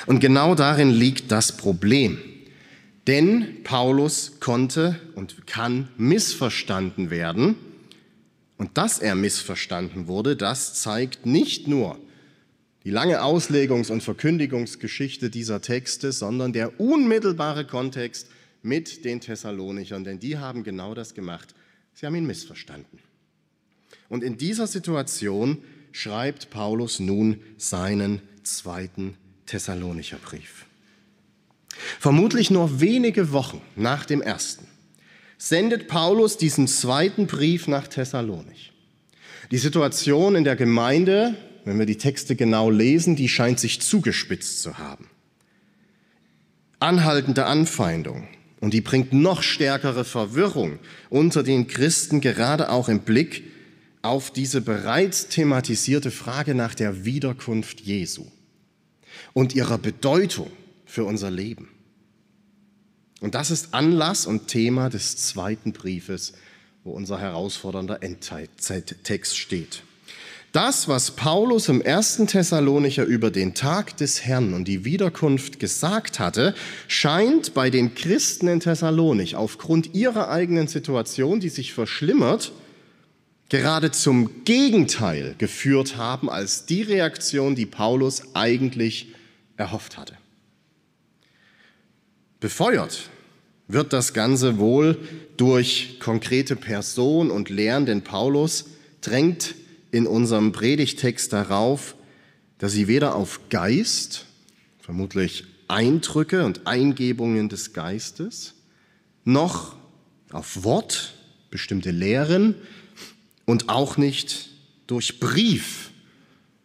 Und 0.05 0.20
genau 0.20 0.55
darin 0.55 0.89
liegt 0.91 1.32
das 1.32 1.58
Problem. 1.58 2.17
Denn 3.08 3.63
Paulus 3.63 4.39
konnte 4.39 5.00
und 5.15 5.46
kann 5.48 5.89
missverstanden 5.98 7.10
werden. 7.10 7.55
Und 8.63 8.77
dass 8.77 9.00
er 9.00 9.13
missverstanden 9.15 10.08
wurde, 10.08 10.38
das 10.38 10.75
zeigt 10.75 11.25
nicht 11.25 11.67
nur 11.67 12.00
die 12.86 12.91
lange 12.91 13.22
Auslegungs- 13.22 13.91
und 13.91 14.01
Verkündigungsgeschichte 14.01 15.29
dieser 15.29 15.60
Texte, 15.60 16.13
sondern 16.13 16.53
der 16.53 16.79
unmittelbare 16.79 17.67
Kontext 17.67 18.29
mit 18.62 19.03
den 19.03 19.20
Thessalonichern, 19.20 20.05
denn 20.05 20.22
die 20.22 20.38
haben 20.38 20.63
genau 20.63 20.93
das 20.93 21.13
gemacht, 21.13 21.53
Sie 21.93 22.05
haben 22.05 22.15
ihn 22.15 22.25
missverstanden. 22.25 23.00
Und 24.08 24.24
in 24.24 24.38
dieser 24.38 24.67
Situation 24.67 25.58
schreibt 25.91 26.50
Paulus 26.50 27.01
nun 27.01 27.41
seinen 27.58 28.22
zweiten 28.43 29.17
Thessalonicher 29.46 30.20
Brief. 30.20 30.67
Vermutlich 32.00 32.50
nur 32.50 32.79
wenige 32.79 33.34
Wochen 33.34 33.62
nach 33.75 34.05
dem 34.05 34.22
ersten 34.22 34.65
sendet 35.37 35.87
Paulus 35.87 36.37
diesen 36.37 36.67
zweiten 36.67 37.27
Brief 37.27 37.67
nach 37.67 37.87
Thessalonich. 37.87 38.71
Die 39.51 39.57
Situation 39.57 40.35
in 40.35 40.43
der 40.43 40.55
Gemeinde, 40.55 41.35
wenn 41.65 41.79
wir 41.79 41.85
die 41.85 41.97
Texte 41.97 42.35
genau 42.35 42.69
lesen, 42.69 43.15
die 43.15 43.29
scheint 43.29 43.59
sich 43.59 43.81
zugespitzt 43.81 44.61
zu 44.61 44.77
haben. 44.77 45.09
Anhaltende 46.79 47.45
Anfeindung, 47.45 48.27
und 48.63 48.73
die 48.73 48.79
bringt 48.79 49.11
noch 49.11 49.43
stärkere 49.43 50.05
Verwirrung 50.05 50.79
unter 51.09 51.43
den 51.43 51.67
Christen, 51.67 52.21
gerade 52.21 52.69
auch 52.69 52.87
im 52.87 53.01
Blick 53.01 53.43
auf 54.01 54.31
diese 54.31 54.61
bereits 54.61 55.27
thematisierte 55.27 56.11
Frage 56.11 56.55
nach 56.55 56.73
der 56.73 57.03
Wiederkunft 57.03 57.81
Jesu 57.81 58.25
und 59.33 59.53
ihrer 59.53 59.77
Bedeutung 59.77 60.49
für 60.85 61.03
unser 61.03 61.29
Leben. 61.29 61.72
Und 63.23 63.35
das 63.35 63.51
ist 63.51 63.73
Anlass 63.73 64.25
und 64.25 64.49
Thema 64.49 64.89
des 64.89 65.15
zweiten 65.15 65.71
Briefes, 65.71 66.33
wo 66.83 66.91
unser 66.91 67.19
herausfordernder 67.19 68.03
Endzeittext 68.03 69.37
steht. 69.37 69.83
Das, 70.51 70.89
was 70.89 71.11
Paulus 71.11 71.69
im 71.69 71.81
ersten 71.81 72.27
Thessalonicher 72.27 73.05
über 73.05 73.31
den 73.31 73.53
Tag 73.53 73.95
des 73.95 74.25
Herrn 74.25 74.53
und 74.53 74.67
die 74.67 74.83
Wiederkunft 74.83 75.61
gesagt 75.61 76.19
hatte, 76.19 76.53
scheint 76.89 77.53
bei 77.53 77.69
den 77.69 77.95
Christen 77.95 78.49
in 78.49 78.59
Thessalonich 78.59 79.37
aufgrund 79.37 79.95
ihrer 79.95 80.27
eigenen 80.27 80.67
Situation, 80.67 81.39
die 81.39 81.47
sich 81.47 81.71
verschlimmert, 81.71 82.51
gerade 83.47 83.91
zum 83.91 84.43
Gegenteil 84.43 85.35
geführt 85.37 85.95
haben 85.95 86.29
als 86.29 86.65
die 86.65 86.81
Reaktion, 86.81 87.55
die 87.55 87.67
Paulus 87.67 88.35
eigentlich 88.35 89.13
erhofft 89.55 89.95
hatte. 89.95 90.17
Befeuert 92.41 93.09
wird 93.67 93.93
das 93.93 94.13
Ganze 94.13 94.58
wohl 94.58 94.98
durch 95.38 96.00
konkrete 96.00 96.55
Person 96.55 97.32
und 97.32 97.50
Lehren, 97.50 97.86
denn 97.86 98.03
Paulus 98.03 98.65
drängt 99.01 99.55
in 99.91 100.08
unserem 100.08 100.51
Predigtext 100.51 101.32
darauf, 101.34 101.96
dass 102.58 102.72
sie 102.72 102.88
weder 102.88 103.15
auf 103.15 103.41
Geist, 103.50 104.25
vermutlich 104.79 105.46
Eindrücke 105.67 106.46
und 106.46 106.67
Eingebungen 106.67 107.50
des 107.50 107.74
Geistes, 107.74 108.55
noch 109.24 109.75
auf 110.32 110.63
Wort, 110.63 111.13
bestimmte 111.50 111.91
Lehren 111.91 112.55
und 113.46 113.70
auch 113.70 113.98
nicht 113.98 114.50
durch 114.88 115.20
Brief 115.20 115.91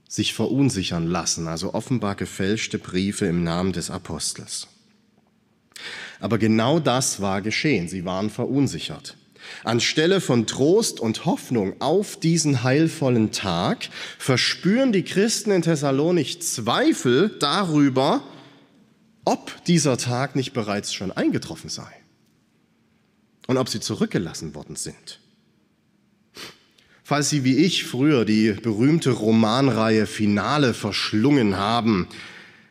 sich 0.09 0.33
verunsichern 0.33 1.07
lassen, 1.07 1.47
also 1.47 1.75
offenbar 1.75 2.15
gefälschte 2.15 2.79
Briefe 2.79 3.27
im 3.27 3.45
Namen 3.45 3.73
des 3.73 3.91
Apostels. 3.91 4.69
Aber 6.21 6.39
genau 6.39 6.81
das 6.81 7.21
war 7.21 7.43
geschehen, 7.43 7.89
sie 7.89 8.05
waren 8.05 8.31
verunsichert. 8.31 9.17
Anstelle 9.65 10.21
von 10.21 10.47
Trost 10.47 11.01
und 11.01 11.25
Hoffnung 11.25 11.81
auf 11.81 12.19
diesen 12.19 12.63
heilvollen 12.63 13.33
Tag 13.33 13.89
verspüren 14.19 14.93
die 14.93 15.05
Christen 15.05 15.51
in 15.51 15.63
Thessalonich 15.63 16.43
Zweifel 16.43 17.37
darüber, 17.39 18.23
ob 19.25 19.65
dieser 19.65 19.97
Tag 19.97 20.37
nicht 20.37 20.53
bereits 20.53 20.93
schon 20.93 21.13
eingetroffen 21.13 21.71
sei 21.71 21.93
und 23.47 23.57
ob 23.57 23.69
sie 23.69 23.81
zurückgelassen 23.81 24.55
worden 24.55 24.77
sind. 24.77 25.21
Falls 27.03 27.31
Sie 27.31 27.43
wie 27.43 27.57
ich 27.57 27.85
früher 27.85 28.27
die 28.27 28.53
berühmte 28.53 29.11
Romanreihe 29.11 30.07
Finale 30.07 30.75
verschlungen 30.75 31.57
haben, 31.57 32.07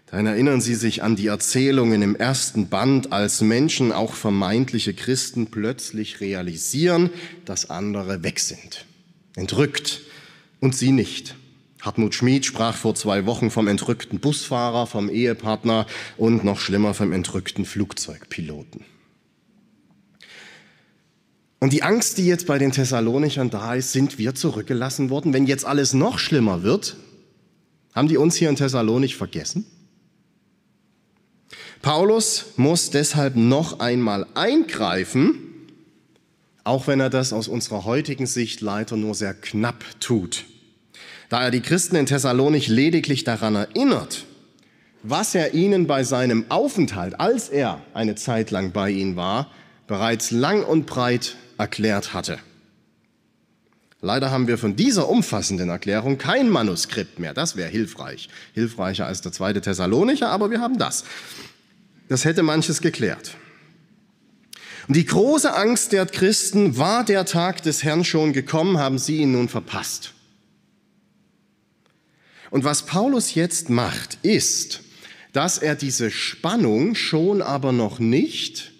dann 0.09 0.25
erinnern 0.25 0.61
Sie 0.61 0.75
sich 0.75 1.03
an 1.03 1.17
die 1.17 1.27
Erzählungen 1.27 2.01
im 2.01 2.15
ersten 2.15 2.69
Band, 2.69 3.11
als 3.11 3.41
Menschen, 3.41 3.91
auch 3.91 4.13
vermeintliche 4.13 4.93
Christen, 4.93 5.47
plötzlich 5.47 6.21
realisieren, 6.21 7.09
dass 7.43 7.69
andere 7.69 8.23
weg 8.23 8.39
sind. 8.39 8.85
Entrückt 9.35 10.01
und 10.61 10.75
sie 10.75 10.91
nicht. 10.91 11.35
Hartmut 11.81 12.15
Schmid 12.15 12.45
sprach 12.45 12.75
vor 12.75 12.95
zwei 12.95 13.25
Wochen 13.25 13.51
vom 13.51 13.67
entrückten 13.67 14.19
Busfahrer, 14.19 14.87
vom 14.87 15.09
Ehepartner 15.09 15.85
und 16.17 16.43
noch 16.43 16.59
schlimmer 16.59 16.93
vom 16.93 17.11
entrückten 17.11 17.65
Flugzeugpiloten. 17.65 18.85
Und 21.59 21.73
die 21.73 21.83
Angst, 21.83 22.17
die 22.17 22.25
jetzt 22.25 22.47
bei 22.47 22.57
den 22.57 22.71
Thessalonichern 22.71 23.49
da 23.49 23.75
ist, 23.75 23.91
sind 23.91 24.17
wir 24.17 24.35
zurückgelassen 24.35 25.09
worden. 25.09 25.33
Wenn 25.33 25.47
jetzt 25.47 25.65
alles 25.65 25.93
noch 25.93 26.17
schlimmer 26.17 26.63
wird, 26.63 26.95
haben 27.93 28.07
die 28.07 28.17
uns 28.17 28.35
hier 28.35 28.49
in 28.49 28.55
Thessalonich 28.55 29.15
vergessen? 29.15 29.65
Paulus 31.81 32.45
muss 32.57 32.89
deshalb 32.89 33.35
noch 33.35 33.79
einmal 33.79 34.25
eingreifen, 34.33 35.39
auch 36.63 36.87
wenn 36.87 36.99
er 36.99 37.09
das 37.09 37.33
aus 37.33 37.47
unserer 37.47 37.85
heutigen 37.85 38.25
Sicht 38.25 38.61
leider 38.61 38.97
nur 38.97 39.15
sehr 39.15 39.33
knapp 39.33 39.83
tut. 39.99 40.45
Da 41.29 41.43
er 41.43 41.51
die 41.51 41.61
Christen 41.61 41.95
in 41.95 42.05
Thessalonich 42.05 42.67
lediglich 42.67 43.23
daran 43.23 43.55
erinnert, 43.55 44.25
was 45.03 45.35
er 45.35 45.53
ihnen 45.53 45.87
bei 45.87 46.03
seinem 46.03 46.45
Aufenthalt, 46.49 47.19
als 47.19 47.49
er 47.49 47.81
eine 47.93 48.15
Zeit 48.15 48.51
lang 48.51 48.71
bei 48.71 48.89
ihnen 48.89 49.15
war, 49.15 49.51
bereits 49.87 50.31
lang 50.31 50.63
und 50.63 50.85
breit 50.85 51.35
erklärt 51.57 52.13
hatte. 52.13 52.39
Leider 54.01 54.29
haben 54.29 54.47
wir 54.47 54.57
von 54.57 54.75
dieser 54.75 55.09
umfassenden 55.09 55.69
Erklärung 55.69 56.17
kein 56.17 56.49
Manuskript 56.49 57.19
mehr. 57.19 57.33
Das 57.33 57.55
wäre 57.55 57.69
hilfreich. 57.69 58.29
Hilfreicher 58.53 59.07
als 59.07 59.21
der 59.21 59.31
zweite 59.31 59.59
Thessalonicher, 59.59 60.29
aber 60.29 60.51
wir 60.51 60.61
haben 60.61 60.77
das. 60.77 61.03
Das 62.07 62.25
hätte 62.25 62.43
manches 62.43 62.81
geklärt. 62.81 63.35
Und 64.87 64.95
die 64.95 65.05
große 65.05 65.53
Angst 65.53 65.91
der 65.91 66.05
Christen, 66.05 66.77
war 66.77 67.03
der 67.03 67.25
Tag 67.25 67.61
des 67.63 67.83
Herrn 67.83 68.05
schon 68.05 68.31
gekommen, 68.31 68.77
haben 68.77 68.97
sie 68.97 69.17
ihn 69.17 69.33
nun 69.33 69.49
verpasst. 69.49 70.13
Und 72.49 72.63
was 72.63 72.85
Paulus 72.85 73.35
jetzt 73.35 73.69
macht, 73.69 74.17
ist, 74.21 74.81
dass 75.33 75.57
er 75.57 75.75
diese 75.75 76.09
Spannung 76.09 76.95
schon 76.95 77.41
aber 77.41 77.73
noch 77.73 77.99
nicht, 77.99 78.71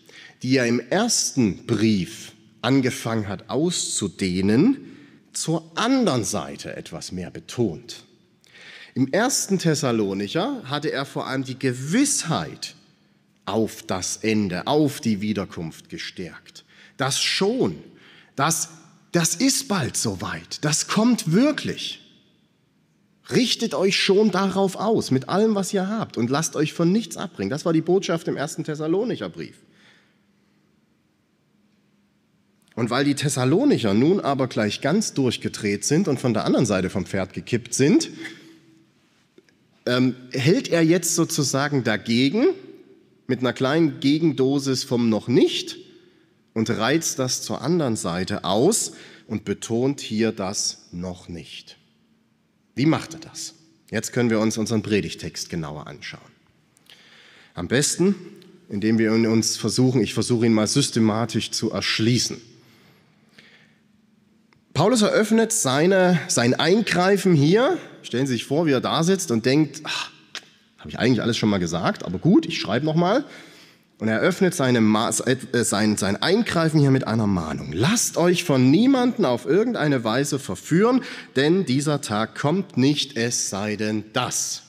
die 0.42 0.56
er 0.56 0.66
im 0.66 0.80
ersten 0.80 1.66
Brief 1.66 2.32
angefangen 2.62 3.28
hat 3.28 3.50
auszudehnen, 3.50 4.78
zur 5.34 5.70
anderen 5.76 6.24
Seite 6.24 6.76
etwas 6.76 7.12
mehr 7.12 7.30
betont. 7.30 8.06
Im 8.96 9.12
ersten 9.12 9.60
Thessalonicher 9.60 10.63
hatte 10.63 10.92
er 10.92 11.06
vor 11.06 11.28
allem 11.28 11.44
die 11.44 11.60
Gewissheit 11.60 12.77
auf 13.48 13.82
das 13.84 14.18
Ende, 14.18 14.68
auf 14.68 15.00
die 15.00 15.22
Wiederkunft 15.22 15.90
gestärkt. 15.90 16.66
Das 16.98 17.22
schon, 17.22 17.76
das, 18.36 18.70
das 19.12 19.36
ist 19.36 19.68
bald 19.68 19.98
soweit, 19.98 20.64
das 20.64 20.88
kommt 20.88 21.32
wirklich. 21.32 22.04
Richtet 23.30 23.74
euch 23.74 23.98
schon 23.98 24.32
darauf 24.32 24.76
aus, 24.76 25.12
mit 25.12 25.28
allem, 25.28 25.56
was 25.56 25.74
ihr 25.74 25.90
habt, 25.90 26.18
und 26.18 26.30
lasst 26.30 26.56
euch 26.56 26.74
von 26.74 26.92
nichts 26.92 27.18
abbringen. 27.18 27.50
Das 27.50 27.66
war 27.66 27.74
die 27.74 27.82
Botschaft 27.82 28.28
im 28.28 28.38
ersten 28.38 28.64
Thessalonicher 28.64 29.30
Brief. 29.30 29.56
Und 32.76 32.90
weil 32.90 33.06
die 33.06 33.16
Thessalonicher 33.16 33.94
nun 33.94 34.20
aber 34.20 34.48
gleich 34.48 34.82
ganz 34.82 35.14
durchgedreht 35.14 35.84
sind 35.84 36.08
und 36.08 36.20
von 36.20 36.34
der 36.34 36.46
anderen 36.46 36.66
Seite 36.66 36.90
vom 36.90 37.06
Pferd 37.06 37.34
gekippt 37.34 37.74
sind, 37.74 38.10
ähm, 39.88 40.16
hält 40.32 40.68
er 40.68 40.84
jetzt 40.84 41.16
sozusagen 41.16 41.84
dagegen 41.84 42.46
mit 43.28 43.40
einer 43.40 43.54
kleinen 43.54 44.00
Gegendosis 44.00 44.84
vom 44.84 45.10
noch 45.10 45.28
nicht 45.28 45.78
und 46.54 46.70
reizt 46.70 47.20
das 47.20 47.42
zur 47.42 47.62
anderen 47.62 47.96
Seite 47.96 48.46
aus 48.46 48.94
und 49.28 49.46
betont 49.46 50.02
hier 50.02 50.32
das 50.32 50.88
noch 50.92 51.28
nicht. 51.28 51.78
Wie 52.74 52.86
macht 52.86 53.13
er 53.13 53.20
das? 53.20 53.54
Jetzt 53.92 54.13
können 54.13 54.30
wir 54.30 54.40
uns 54.40 54.58
unseren 54.58 54.82
Predigtext 54.82 55.50
genauer 55.50 55.88
anschauen. 55.88 56.22
Am 57.54 57.68
besten, 57.68 58.16
indem 58.70 58.98
wir 58.98 59.12
uns 59.12 59.58
versuchen, 59.58 60.02
ich 60.02 60.13
versuche 60.13 60.46
ihn 60.46 60.54
mal 60.54 60.68
systematisch 60.68 61.52
zu 61.52 61.72
erschließen. 61.72 62.38
Paulus 64.74 65.02
eröffnet 65.02 65.52
seine, 65.52 66.20
sein 66.28 66.54
Eingreifen 66.54 67.34
hier. 67.34 67.78
Stellen 68.04 68.28
Sie 68.28 68.34
sich 68.34 68.46
vor, 68.46 68.68
wie 68.68 68.72
er 68.72 68.82
da 68.82 69.04
sitzt 69.04 69.32
und 69.32 69.46
denkt, 69.46 69.82
ach, 69.86 70.12
habe 70.88 70.91
ich 70.91 71.00
eigentlich 71.00 71.21
alles 71.21 71.36
schon 71.36 71.50
mal 71.50 71.58
gesagt, 71.58 72.06
aber 72.06 72.17
gut, 72.17 72.45
ich 72.45 72.60
schreibe 72.60 72.86
nochmal. 72.86 73.26
Und 74.00 74.08
er 74.08 74.19
öffnet 74.19 74.54
seine, 74.54 74.80
äh, 74.80 75.63
sein, 75.63 75.97
sein 75.97 76.21
Eingreifen 76.21 76.80
hier 76.80 76.91
mit 76.91 77.06
einer 77.06 77.28
Mahnung. 77.28 77.73
Lasst 77.73 78.15
euch 78.15 78.45
von 78.45 78.71
niemanden 78.71 79.26
auf 79.26 79.45
irgendeine 79.45 80.06
Weise 80.06 80.39
verführen, 80.39 81.02
denn 81.36 81.65
dieser 81.65 82.00
Tag 82.00 82.39
kommt 82.39 82.78
nicht, 82.78 83.17
es 83.17 83.50
sei 83.50 83.76
denn 83.76 84.06
das. 84.13 84.62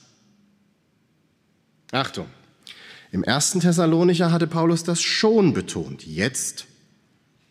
Achtung, 1.91 2.25
im 3.11 3.23
ersten 3.23 3.61
Thessalonicher 3.61 4.31
hatte 4.33 4.47
Paulus 4.47 4.83
das 4.83 5.01
schon 5.01 5.53
betont. 5.53 6.05
Jetzt 6.05 6.65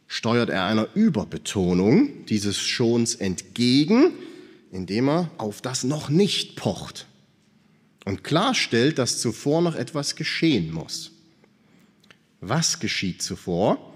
steuert 0.08 0.50
er 0.50 0.64
einer 0.66 0.88
Überbetonung 0.94 2.26
dieses 2.26 2.58
Schons 2.58 3.14
entgegen, 3.14 4.12
indem 4.72 5.08
er 5.08 5.30
auf 5.38 5.62
das 5.62 5.84
noch 5.84 6.10
nicht 6.10 6.56
pocht 6.56 7.07
und 8.08 8.24
klarstellt, 8.24 8.98
dass 8.98 9.20
zuvor 9.20 9.60
noch 9.60 9.74
etwas 9.74 10.16
geschehen 10.16 10.72
muss. 10.72 11.10
Was 12.40 12.80
geschieht 12.80 13.20
zuvor? 13.20 13.94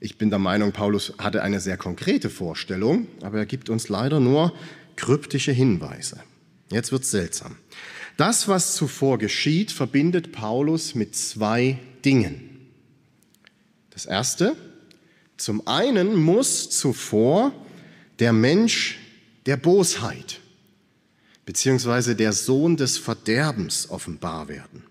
Ich 0.00 0.18
bin 0.18 0.28
der 0.28 0.38
Meinung, 0.38 0.72
Paulus 0.72 1.14
hatte 1.16 1.42
eine 1.42 1.60
sehr 1.60 1.78
konkrete 1.78 2.28
Vorstellung, 2.28 3.06
aber 3.22 3.38
er 3.38 3.46
gibt 3.46 3.70
uns 3.70 3.88
leider 3.88 4.20
nur 4.20 4.52
kryptische 4.96 5.52
Hinweise. 5.52 6.22
Jetzt 6.70 6.92
wird 6.92 7.04
es 7.04 7.10
seltsam. 7.10 7.56
Das, 8.18 8.48
was 8.48 8.74
zuvor 8.74 9.16
geschieht, 9.16 9.72
verbindet 9.72 10.30
Paulus 10.32 10.94
mit 10.94 11.16
zwei 11.16 11.78
Dingen. 12.04 12.68
Das 13.88 14.04
erste, 14.04 14.56
zum 15.38 15.66
einen 15.66 16.16
muss 16.16 16.68
zuvor 16.68 17.50
der 18.18 18.34
Mensch 18.34 18.98
der 19.46 19.56
Bosheit 19.56 20.40
beziehungsweise 21.46 22.16
der 22.16 22.32
Sohn 22.32 22.76
des 22.76 22.98
Verderbens 22.98 23.90
offenbar 23.90 24.48
werden. 24.48 24.84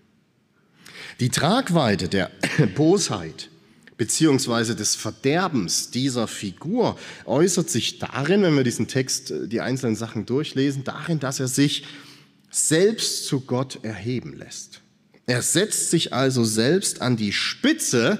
Die 1.20 1.28
Tragweite 1.28 2.08
der 2.08 2.30
Bosheit 2.74 3.50
beziehungsweise 3.96 4.74
des 4.74 4.96
Verderbens 4.96 5.90
dieser 5.90 6.26
Figur 6.26 6.98
äußert 7.24 7.70
sich 7.70 7.98
darin, 7.98 8.42
wenn 8.42 8.56
wir 8.56 8.64
diesen 8.64 8.88
Text, 8.88 9.30
äh, 9.30 9.48
die 9.48 9.60
einzelnen 9.60 9.96
Sachen 9.96 10.26
durchlesen, 10.26 10.84
darin, 10.84 11.20
dass 11.20 11.40
er 11.40 11.48
sich 11.48 11.84
selbst 12.50 13.26
zu 13.26 13.40
Gott 13.40 13.80
erheben 13.82 14.34
lässt. 14.34 14.80
Er 15.26 15.42
setzt 15.42 15.90
sich 15.90 16.12
also 16.12 16.44
selbst 16.44 17.00
an 17.00 17.16
die 17.16 17.32
Spitze 17.32 18.18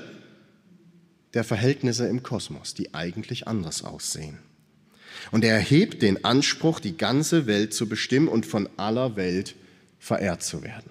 der 1.34 1.44
Verhältnisse 1.44 2.06
im 2.06 2.22
Kosmos, 2.22 2.74
die 2.74 2.94
eigentlich 2.94 3.46
anders 3.46 3.82
aussehen. 3.82 4.38
Und 5.30 5.44
er 5.44 5.54
erhebt 5.54 6.02
den 6.02 6.24
Anspruch, 6.24 6.80
die 6.80 6.96
ganze 6.96 7.46
Welt 7.46 7.74
zu 7.74 7.88
bestimmen 7.88 8.28
und 8.28 8.46
von 8.46 8.68
aller 8.76 9.16
Welt 9.16 9.54
verehrt 9.98 10.42
zu 10.42 10.62
werden. 10.62 10.90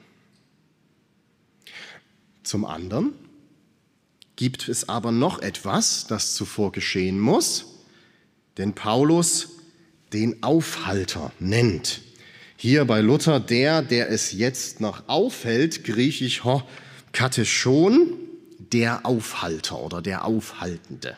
Zum 2.44 2.66
anderen 2.66 3.14
gibt 4.36 4.68
es 4.68 4.90
aber 4.90 5.12
noch 5.12 5.42
etwas, 5.42 6.08
das 6.08 6.34
zuvor 6.36 6.72
geschehen 6.72 7.20
muss, 7.20 7.66
denn 8.58 8.74
Paulus 8.74 9.50
den 10.12 10.44
Aufhalter 10.44 11.32
nennt. 11.40 12.02
Hier 12.58 12.86
bei 12.86 13.02
Luther 13.02 13.40
der, 13.40 13.82
der 13.82 14.10
es 14.10 14.32
jetzt 14.32 14.80
noch 14.80 15.08
aufhält, 15.08 15.84
griechisch 15.84 16.44
ho, 16.44 16.64
katechon, 17.12 18.18
der 18.60 19.06
Aufhalter 19.06 19.80
oder 19.80 20.02
der 20.02 20.26
Aufhaltende. 20.26 21.18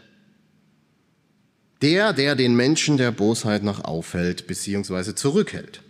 Der, 1.85 2.13
der 2.13 2.33
den 2.33 2.55
Menschen 2.55 2.97
der 2.97 3.11
Bosheit 3.11 3.61
noch 3.61 3.83
aufhält 3.83 4.47
bzw. 4.47 5.13
zurückhält. 5.13 5.83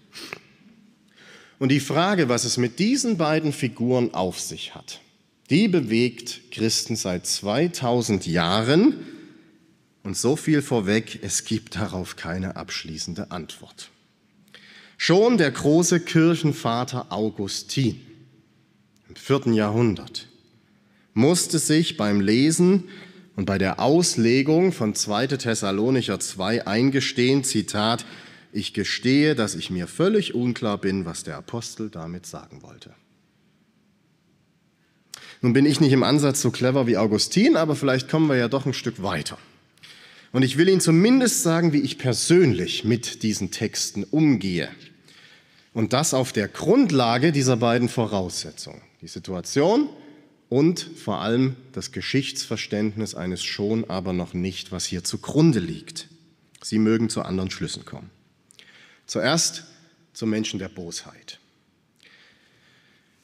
Und 1.58 1.70
die 1.70 1.80
Frage, 1.80 2.28
was 2.28 2.44
es 2.44 2.58
mit 2.58 2.80
diesen 2.80 3.16
beiden 3.16 3.54
Figuren 3.54 4.14
auf 4.14 4.38
sich 4.38 4.76
hat, 4.76 5.00
die 5.50 5.70
bewegt 5.70 6.52
Christen 6.52 6.98
seit 6.98 7.26
2000 7.26 8.28
Jahren. 8.28 9.06
Und 10.04 10.18
so 10.18 10.36
viel 10.36 10.62
vorweg, 10.62 11.20
es 11.22 11.46
gibt 11.46 11.78
darauf 11.78 12.18
keine 12.18 12.58
abschließende 12.58 13.32
Antwort. 13.32 13.90
Schon 14.98 15.38
der 15.38 15.52
große 15.52 16.02
Kirchenvater 16.02 17.06
Augustin 17.10 18.02
im 19.08 19.16
vierten 19.16 19.54
Jahrhundert 19.54 20.28
musste 21.14 21.58
sich 21.58 21.96
beim 21.96 22.20
Lesen 22.20 22.90
und 23.36 23.46
bei 23.46 23.58
der 23.58 23.80
Auslegung 23.80 24.72
von 24.72 24.96
2. 24.96 25.28
Thessalonicher 25.28 26.20
2 26.20 26.68
eingestehen, 26.68 27.44
Zitat, 27.44 28.06
ich 28.54 28.74
gestehe, 28.74 29.36
dass 29.36 29.56
ich 29.56 29.70
mir 29.70 29.88
völlig 29.88 30.34
unklar 30.34 30.78
bin, 30.78 31.06
was 31.06 31.24
der 31.24 31.36
Apostel 31.36 31.90
damit 31.90 32.26
sagen 32.26 32.62
wollte. 32.64 32.92
Nun 35.42 35.52
bin 35.52 35.66
ich 35.66 35.82
nicht 35.82 35.92
im 35.92 36.04
Ansatz 36.04 36.42
so 36.42 36.50
clever 36.50 36.88
wie 36.88 36.98
Augustin, 36.98 37.58
aber 37.58 37.76
vielleicht 37.76 38.10
kommen 38.10 38.30
wir 38.30 38.38
ja 38.38 38.48
doch 38.48 38.66
ein 38.66 38.74
Stück 38.74 39.04
weiter. 39.04 39.38
Und 40.32 40.44
ich 40.44 40.58
will 40.58 40.70
Ihnen 40.70 40.82
zumindest 40.82 41.44
sagen, 41.44 41.74
wie 41.74 41.82
ich 41.82 41.98
persönlich 41.98 42.84
mit 42.86 43.24
diesen 43.24 43.52
Texten 43.52 44.04
umgehe. 44.04 44.70
Und 45.74 45.92
das 45.92 46.14
auf 46.14 46.32
der 46.32 46.48
Grundlage 46.48 47.34
dieser 47.34 47.58
beiden 47.58 47.90
Voraussetzungen. 47.90 48.82
Die 49.02 49.08
Situation 49.08 49.90
und 50.56 50.80
vor 50.80 51.20
allem 51.20 51.58
das 51.74 51.92
Geschichtsverständnis 51.92 53.14
eines 53.14 53.44
schon, 53.44 53.90
aber 53.90 54.14
noch 54.14 54.34
nicht, 54.34 54.72
was 54.72 54.86
hier 54.86 55.04
zugrunde 55.04 55.60
liegt. 55.60 56.08
Sie 56.64 56.80
mögen 56.80 57.10
zu 57.10 57.24
anderen 57.24 57.52
Schlüssen 57.52 57.84
kommen. 57.84 58.10
Zuerst 59.06 59.66
zum 60.14 60.30
Menschen 60.30 60.58
der 60.58 60.70
Bosheit. 60.70 61.42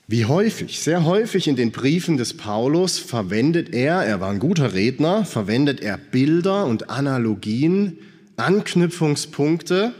Wie 0.07 0.25
häufig, 0.25 0.81
sehr 0.81 1.05
häufig 1.05 1.47
in 1.47 1.55
den 1.55 1.71
Briefen 1.71 2.17
des 2.17 2.35
Paulus 2.35 2.97
verwendet 2.97 3.73
er, 3.73 4.03
er 4.03 4.19
war 4.19 4.29
ein 4.29 4.39
guter 4.39 4.73
Redner, 4.73 5.23
verwendet 5.23 5.79
er 5.79 5.97
Bilder 5.97 6.65
und 6.65 6.89
Analogien, 6.89 7.97
Anknüpfungspunkte, 8.35 9.93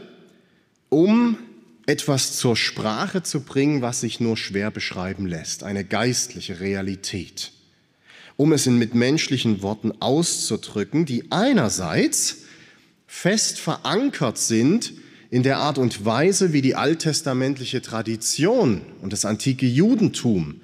um 0.90 1.38
etwas 1.86 2.36
zur 2.36 2.56
Sprache 2.56 3.22
zu 3.22 3.40
bringen, 3.40 3.82
was 3.82 4.00
sich 4.00 4.20
nur 4.20 4.36
schwer 4.36 4.70
beschreiben 4.70 5.26
lässt, 5.26 5.62
eine 5.64 5.84
geistliche 5.84 6.60
Realität, 6.60 7.52
um 8.36 8.52
es 8.52 8.66
in 8.66 8.78
mit 8.78 8.94
menschlichen 8.94 9.62
Worten 9.62 9.92
auszudrücken, 10.00 11.06
die 11.06 11.30
einerseits 11.30 12.38
fest 13.06 13.58
verankert 13.58 14.38
sind 14.38 14.92
in 15.30 15.42
der 15.42 15.58
Art 15.58 15.78
und 15.78 16.04
Weise, 16.04 16.52
wie 16.52 16.62
die 16.62 16.74
alttestamentliche 16.74 17.82
Tradition 17.82 18.82
und 19.00 19.12
das 19.12 19.24
antike 19.24 19.66
Judentum 19.66 20.60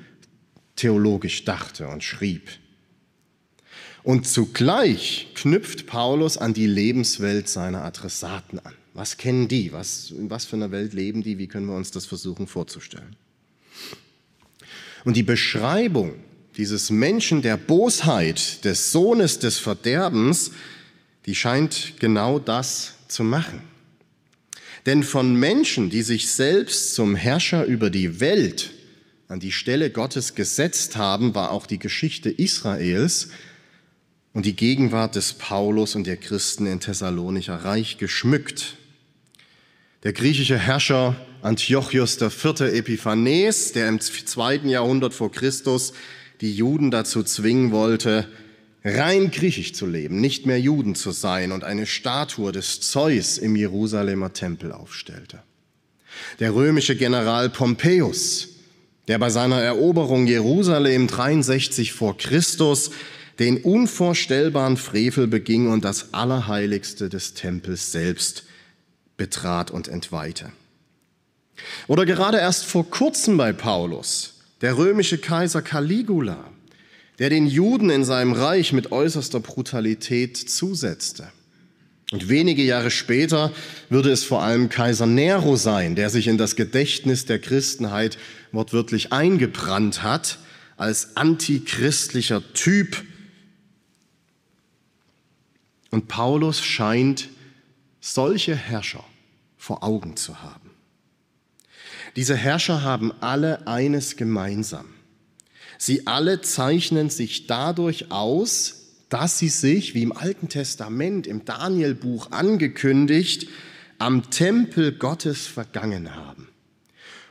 theologisch 0.77 1.45
dachte 1.45 1.89
und 1.89 2.05
schrieb. 2.05 2.49
Und 4.03 4.27
zugleich 4.27 5.29
knüpft 5.35 5.87
Paulus 5.87 6.39
an 6.39 6.55
die 6.55 6.67
Lebenswelt 6.67 7.49
seiner 7.49 7.85
Adressaten 7.85 8.59
an. 8.61 8.75
Was 8.95 9.17
kennen 9.17 9.49
die? 9.49 9.73
Was, 9.73 10.11
in 10.11 10.31
was 10.31 10.45
für 10.45 10.57
einer 10.57 10.71
Welt 10.71 10.93
leben 10.93 11.23
die? 11.23 11.39
Wie 11.39 11.47
können 11.47 11.67
wir 11.67 11.77
uns 11.77 11.91
das 11.91 12.07
versuchen 12.07 12.47
vorzustellen? 12.47 13.17
Und 15.05 15.17
die 15.17 15.23
Beschreibung 15.23 16.15
dieses 16.57 16.91
Menschen 16.91 17.41
der 17.41 17.57
Bosheit, 17.57 18.65
des 18.65 18.91
Sohnes 18.91 19.39
des 19.39 19.59
Verderbens, 19.59 20.51
die 21.25 21.37
scheint 21.37 21.95
genau 22.01 22.39
das 22.41 22.95
zu 23.07 23.23
machen. 23.23 23.63
Denn 24.85 25.03
von 25.05 25.37
Menschen, 25.37 25.91
die 25.91 26.03
sich 26.03 26.31
selbst 26.31 26.95
zum 26.95 27.15
Herrscher 27.15 27.65
über 27.65 27.91
die 27.91 28.21
Welt 28.21 28.73
an 29.29 29.39
die 29.39 29.53
Stelle 29.53 29.91
Gottes 29.91 30.35
gesetzt 30.35 30.97
haben, 30.97 31.35
war 31.35 31.51
auch 31.53 31.67
die 31.67 31.79
Geschichte 31.79 32.31
Israels 32.31 33.29
und 34.39 34.47
die 34.47 34.55
Gegenwart 34.55 35.17
des 35.17 35.33
Paulus 35.33 35.97
und 35.97 36.07
der 36.07 36.17
Christen 36.17 36.69
in 36.69 36.79
Thessalonicher 36.79 37.57
reich 37.57 37.99
geschmückt. 37.99 38.77
Der 40.05 40.13
griechische 40.13 40.57
Herrscher 40.57 41.17
Antiochus 41.43 42.23
IV. 42.23 42.61
Epiphanes, 42.61 43.73
der 43.73 43.89
im 43.89 43.99
zweiten 43.99 44.69
Jahrhundert 44.69 45.13
vor 45.13 45.33
Christus 45.33 45.93
die 46.41 46.55
Juden 46.55 46.93
dazu 46.93 47.25
zwingen 47.25 47.73
wollte, 47.73 48.29
rein 48.85 49.33
griechisch 49.33 49.73
zu 49.73 49.87
leben, 49.87 50.21
nicht 50.21 50.47
mehr 50.47 50.61
Juden 50.61 50.95
zu 50.95 51.11
sein 51.11 51.51
und 51.51 51.65
eine 51.65 51.85
Statue 51.85 52.53
des 52.53 52.81
Zeus 52.81 53.39
im 53.39 53.57
Jerusalemer 53.57 54.35
Tempel 54.35 54.71
aufstellte. 54.71 55.43
Der 56.39 56.55
römische 56.55 56.95
General 56.95 57.51
Pompeius, 57.51 58.51
der 59.09 59.19
bei 59.19 59.31
seiner 59.31 59.61
Eroberung 59.61 60.29
Jerusalem 60.29 61.09
63 61.09 61.93
vor 61.93 62.17
Christus 62.17 62.93
den 63.39 63.59
unvorstellbaren 63.59 64.77
Frevel 64.77 65.27
beging 65.27 65.71
und 65.71 65.85
das 65.85 66.13
Allerheiligste 66.13 67.09
des 67.09 67.35
Tempels 67.35 67.93
selbst 67.93 68.45
betrat 69.17 69.71
und 69.71 69.89
entweihte. 69.89 70.53
Oder 71.87 72.07
gerade 72.07 72.39
erst 72.39 72.65
vor 72.65 72.89
kurzem 72.89 73.37
bei 73.37 73.53
Paulus, 73.53 74.35
der 74.61 74.77
römische 74.77 75.19
Kaiser 75.19 75.63
Caligula, 75.63 76.51
der 77.19 77.31
den 77.31 77.47
Juden 77.47 77.91
in 77.91 78.05
seinem 78.05 78.33
Reich 78.33 78.73
mit 78.73 78.93
äußerster 78.93 79.41
Brutalität 79.41 80.37
zusetzte. 80.37 81.29
Und 82.11 82.29
wenige 82.29 82.63
Jahre 82.63 82.91
später 82.91 83.53
würde 83.91 84.11
es 84.11 84.25
vor 84.25 84.43
allem 84.43 84.69
Kaiser 84.69 85.07
Nero 85.07 85.57
sein, 85.57 85.95
der 85.95 86.11
sich 86.11 86.27
in 86.27 86.39
das 86.39 86.57
Gedächtnis 86.57 87.27
der 87.27 87.39
Christenheit 87.39 88.19
wortwörtlich 88.51 89.13
eingebrannt 89.13 90.03
hat 90.03 90.39
als 90.77 91.17
antichristlicher 91.17 92.43
Typ. 92.55 92.97
Und 95.91 96.09
Paulus 96.09 96.61
scheint 96.61 97.29
solche 98.01 98.55
Herrscher 98.55 99.05
vor 99.57 99.83
Augen 99.83 100.17
zu 100.17 100.43
haben. 100.43 100.71
Diese 102.17 102.37
Herrscher 102.37 102.83
haben 102.83 103.13
alle 103.21 103.67
eines 103.67 104.17
gemeinsam. 104.17 104.87
Sie 105.79 106.07
alle 106.07 106.41
zeichnen 106.41 107.11
sich 107.11 107.47
dadurch 107.47 108.11
aus, 108.11 108.75
dass 109.09 109.39
sie 109.39 109.49
sich, 109.49 109.95
wie 109.95 110.03
im 110.03 110.13
Alten 110.13 110.49
Testament, 110.49 111.27
im 111.27 111.45
Danielbuch 111.45 112.33
angekündigt, 112.33 113.49
am 113.99 114.31
Tempel 114.31 114.93
Gottes 114.93 115.47
vergangen 115.47 116.15
haben 116.15 116.49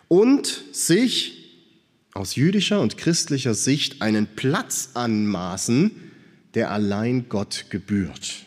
und 0.07 0.63
sich 0.71 1.37
aus 2.13 2.35
jüdischer 2.35 2.81
und 2.81 2.97
christlicher 2.97 3.53
Sicht 3.53 4.01
einen 4.01 4.27
Platz 4.27 4.91
anmaßen, 4.95 5.91
der 6.55 6.71
allein 6.71 7.29
Gott 7.29 7.65
gebührt. 7.69 8.46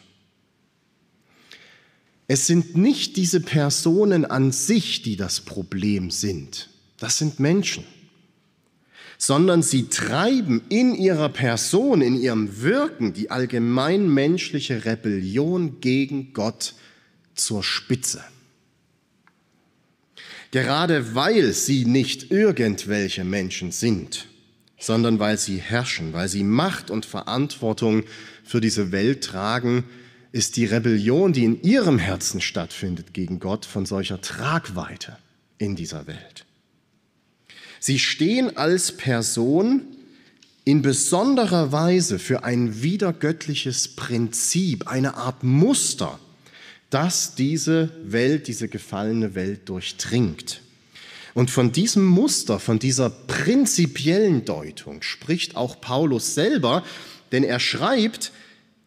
Es 2.32 2.46
sind 2.46 2.76
nicht 2.76 3.16
diese 3.16 3.40
Personen 3.40 4.24
an 4.24 4.52
sich, 4.52 5.02
die 5.02 5.16
das 5.16 5.40
Problem 5.40 6.12
sind. 6.12 6.68
Das 6.96 7.18
sind 7.18 7.40
Menschen 7.40 7.84
sondern 9.22 9.62
sie 9.62 9.88
treiben 9.90 10.62
in 10.70 10.94
ihrer 10.94 11.28
Person, 11.28 12.00
in 12.00 12.18
ihrem 12.18 12.62
Wirken 12.62 13.12
die 13.12 13.30
allgemeinmenschliche 13.30 14.86
Rebellion 14.86 15.80
gegen 15.82 16.32
Gott 16.32 16.72
zur 17.34 17.62
Spitze. 17.62 18.24
Gerade 20.52 21.14
weil 21.14 21.52
sie 21.52 21.84
nicht 21.84 22.30
irgendwelche 22.30 23.24
Menschen 23.24 23.72
sind, 23.72 24.26
sondern 24.78 25.18
weil 25.18 25.36
sie 25.36 25.58
herrschen, 25.58 26.14
weil 26.14 26.30
sie 26.30 26.42
Macht 26.42 26.90
und 26.90 27.04
Verantwortung 27.04 28.04
für 28.42 28.62
diese 28.62 28.90
Welt 28.90 29.22
tragen, 29.22 29.84
ist 30.32 30.56
die 30.56 30.64
Rebellion, 30.64 31.32
die 31.32 31.44
in 31.44 31.62
ihrem 31.62 31.98
Herzen 31.98 32.40
stattfindet 32.40 33.12
gegen 33.14 33.40
Gott, 33.40 33.64
von 33.64 33.86
solcher 33.86 34.20
Tragweite 34.20 35.16
in 35.58 35.76
dieser 35.76 36.06
Welt. 36.06 36.46
Sie 37.80 37.98
stehen 37.98 38.56
als 38.56 38.96
Person 38.96 39.82
in 40.64 40.82
besonderer 40.82 41.72
Weise 41.72 42.18
für 42.18 42.44
ein 42.44 42.82
wiedergöttliches 42.82 43.88
Prinzip, 43.88 44.86
eine 44.86 45.14
Art 45.14 45.42
Muster, 45.42 46.18
das 46.90 47.34
diese 47.34 47.90
Welt, 48.04 48.46
diese 48.46 48.68
gefallene 48.68 49.34
Welt 49.34 49.68
durchdringt. 49.68 50.60
Und 51.34 51.50
von 51.50 51.72
diesem 51.72 52.04
Muster, 52.04 52.58
von 52.58 52.78
dieser 52.78 53.08
prinzipiellen 53.08 54.44
Deutung 54.44 55.02
spricht 55.02 55.56
auch 55.56 55.80
Paulus 55.80 56.34
selber, 56.34 56.84
denn 57.32 57.44
er 57.44 57.60
schreibt, 57.60 58.32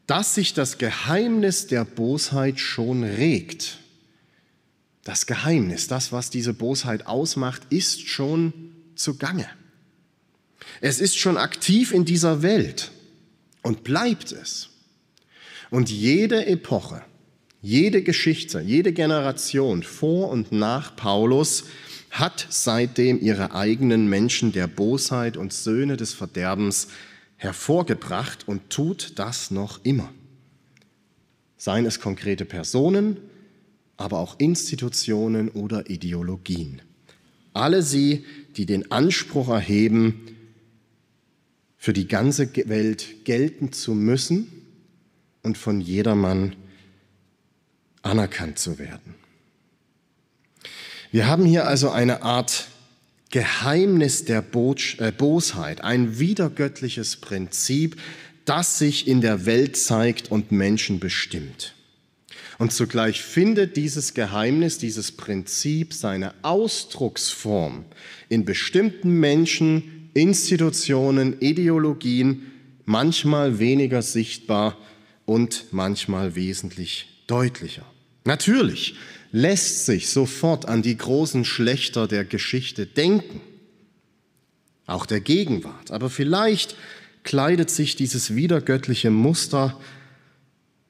dass 0.08 0.36
sich 0.36 0.54
das 0.54 0.78
Geheimnis 0.78 1.68
der 1.68 1.86
Bosheit 1.86 2.60
schon 2.60 3.04
regt. 3.04 3.80
Das 5.04 5.26
Geheimnis, 5.26 5.88
das, 5.88 6.12
was 6.12 6.30
diese 6.30 6.54
Bosheit 6.54 7.08
ausmacht, 7.08 7.63
ist 7.70 8.08
schon 8.08 8.54
zugange. 8.96 9.48
Es 10.82 11.00
ist 11.00 11.18
schon 11.18 11.38
aktiv 11.38 11.94
in 11.94 12.06
dieser 12.06 12.42
Welt 12.42 12.92
und 13.62 13.84
bleibt 13.84 14.32
es. 14.32 14.70
Und 15.70 15.89
jede 15.89 16.46
Epoche, 16.46 17.02
jede 17.62 18.04
Geschichte, 18.04 18.60
jede 18.60 18.94
Generation 18.94 19.84
vor 19.84 20.30
und 20.30 20.52
nach 20.52 20.96
Paulus 20.96 21.66
hat 22.12 22.46
seitdem 22.50 23.20
ihre 23.20 23.56
eigenen 23.56 24.08
Menschen 24.08 24.52
der 24.52 24.68
Bosheit 24.68 25.36
und 25.36 25.52
Söhne 25.52 25.98
des 25.98 26.13
Verderbens 26.13 26.89
hervorgebracht 27.44 28.48
und 28.48 28.70
tut 28.70 29.20
das 29.20 29.52
noch 29.52 29.84
immer. 29.84 30.12
Seien 31.58 31.86
es 31.86 32.00
konkrete 32.00 32.46
Personen, 32.46 33.18
aber 33.98 34.20
auch 34.20 34.40
Institutionen 34.40 35.50
oder 35.50 35.90
Ideologien. 35.90 36.82
Alle 37.54 37.84
sie, 37.84 38.26
die 38.56 38.66
den 38.66 38.92
Anspruch 38.92 39.50
erheben, 39.50 40.36
für 41.78 41.94
die 41.94 42.08
ganze 42.08 42.56
Welt 42.70 43.26
gelten 43.26 43.74
zu 43.74 43.94
müssen 43.94 44.48
und 45.42 45.58
von 45.58 45.82
jedermann 45.82 46.56
anerkannt 48.02 48.58
zu 48.58 48.80
werden. 48.80 49.16
Wir 51.12 51.28
haben 51.28 51.46
hier 51.46 51.68
also 51.68 51.92
eine 51.92 52.24
Art 52.24 52.68
Geheimnis 53.34 54.26
der 54.26 54.46
äh, 55.00 55.12
Bosheit, 55.12 55.82
ein 55.82 56.19
wiedergöttliches 56.19 57.15
Prinzip, 57.15 58.00
das 58.46 58.78
sich 58.78 59.08
in 59.08 59.22
der 59.22 59.48
Welt 59.48 59.76
zeigt 59.76 60.30
und 60.30 60.52
Menschen 60.52 61.00
bestimmt. 61.00 61.74
Und 62.60 62.74
zugleich 62.74 63.24
findet 63.24 63.76
dieses 63.76 64.13
Geheimnis, 64.13 64.78
dieses 64.78 65.13
Prinzip 65.13 65.96
seine 65.96 66.36
Ausdrucksform 66.43 67.86
in 68.30 68.46
bestimmten 68.46 69.19
Menschen, 69.19 70.12
Institutionen, 70.13 71.39
Ideologien, 71.39 72.52
manchmal 72.86 73.58
weniger 73.58 74.04
sichtbar 74.04 74.78
und 75.26 75.65
manchmal 75.72 76.36
wesentlich 76.36 77.24
deutlicher. 77.26 77.86
Natürlich 78.26 78.93
lässt 79.34 79.88
sich 79.88 80.10
sofort 80.10 80.69
an 80.69 80.84
die 80.84 80.96
großen 80.96 81.43
Schlechter 81.43 82.08
der 82.08 82.24
Geschichte 82.24 82.86
denken, 82.86 83.41
auch 84.86 85.08
der 85.08 85.19
Gegenwart. 85.22 85.91
Aber 85.91 86.10
vielleicht 86.10 86.78
kleidet 87.24 87.72
sich 87.72 87.96
dieses 87.96 88.36
wiedergöttliche 88.36 89.10
Muster 89.10 89.78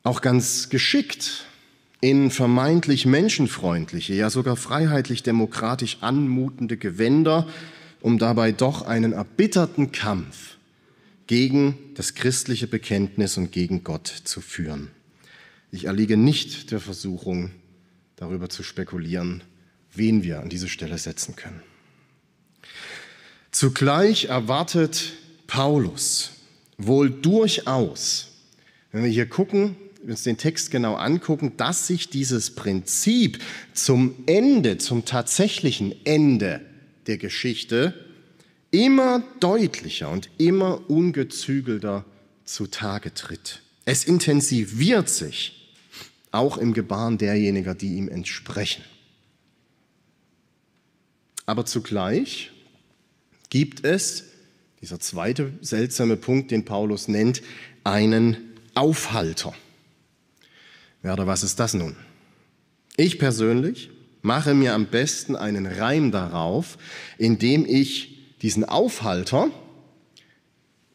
auch 0.03 0.19
ganz 0.19 0.69
geschickt 0.69 1.45
in 2.01 2.32
vermeintlich 2.32 3.06
menschenfreundliche, 3.06 4.13
ja 4.13 4.29
sogar 4.29 4.58
freiheitlich-demokratisch 4.58 5.99
anmutende 6.01 6.75
Gewänder, 6.75 7.47
um 8.01 8.19
dabei 8.19 8.51
doch 8.51 8.82
einen 8.82 9.13
erbitterten 9.13 9.93
Kampf 9.93 10.58
gegen 11.27 11.77
das 11.95 12.13
christliche 12.13 12.67
Bekenntnis 12.67 13.38
und 13.38 13.53
gegen 13.53 13.86
Gott 13.86 14.08
zu 14.25 14.41
führen. 14.41 14.89
Ich 15.71 15.86
erliege 15.86 16.17
nicht 16.17 16.71
der 16.71 16.82
Versuchung, 16.82 17.51
darüber 18.15 18.49
zu 18.49 18.63
spekulieren, 18.63 19.43
wen 19.93 20.23
wir 20.23 20.39
an 20.39 20.49
diese 20.49 20.69
Stelle 20.69 20.97
setzen 20.97 21.36
können. 21.36 21.62
Zugleich 23.52 24.26
erwartet 24.26 25.13
Paulus 25.47 26.32
wohl 26.78 27.10
durchaus, 27.10 28.30
wenn 28.91 29.04
wir 29.04 29.12
hier 29.12 29.28
gucken, 29.28 29.76
uns 30.08 30.23
den 30.23 30.38
Text 30.38 30.71
genau 30.71 30.95
angucken, 30.95 31.54
dass 31.58 31.88
sich 31.88 32.10
dieses 32.10 32.56
Prinzip 32.56 33.39
zum 33.73 34.15
Ende, 34.26 34.78
zum 34.78 35.06
tatsächlichen 35.06 35.93
Ende 36.06 36.62
der 37.08 37.17
Geschichte 37.17 37.93
immer 38.71 39.23
deutlicher 39.39 40.10
und 40.10 40.30
immer 40.38 40.89
ungezügelter 40.89 42.06
zutage 42.43 43.13
tritt. 43.13 43.62
Es 43.86 44.04
intensiviert 44.04 45.10
sich 45.10 45.62
auch 46.34 46.58
im 46.58 46.74
Gebaren 46.74 47.17
derjenigen, 47.17 47.78
die 47.78 47.96
ihm 47.96 48.10
entsprechen. 48.10 48.84
Aber 51.46 51.65
zugleich 51.65 52.52
gibt 53.50 53.86
es, 53.86 54.26
dieser 54.82 55.00
zweite 55.00 55.54
seltsame 55.62 56.17
Punkt, 56.17 56.52
den 56.52 56.65
Paulus 56.65 57.08
nennt, 57.08 57.41
einen 57.84 58.38
Aufhalter. 58.74 59.54
Ja, 61.04 61.13
oder 61.13 61.28
was 61.28 61.43
ist 61.43 61.60
das 61.60 61.74
nun? 61.74 61.96
Ich 62.98 63.19
persönlich 63.19 63.91
mache 64.22 64.54
mir 64.54 64.74
am 64.74 64.88
besten 64.88 65.36
einen 65.36 65.67
Reim 65.67 66.12
darauf, 66.12 66.78
indem 67.17 67.65
ich 67.65 68.38
diesen 68.41 68.65
Aufhalter 68.65 69.52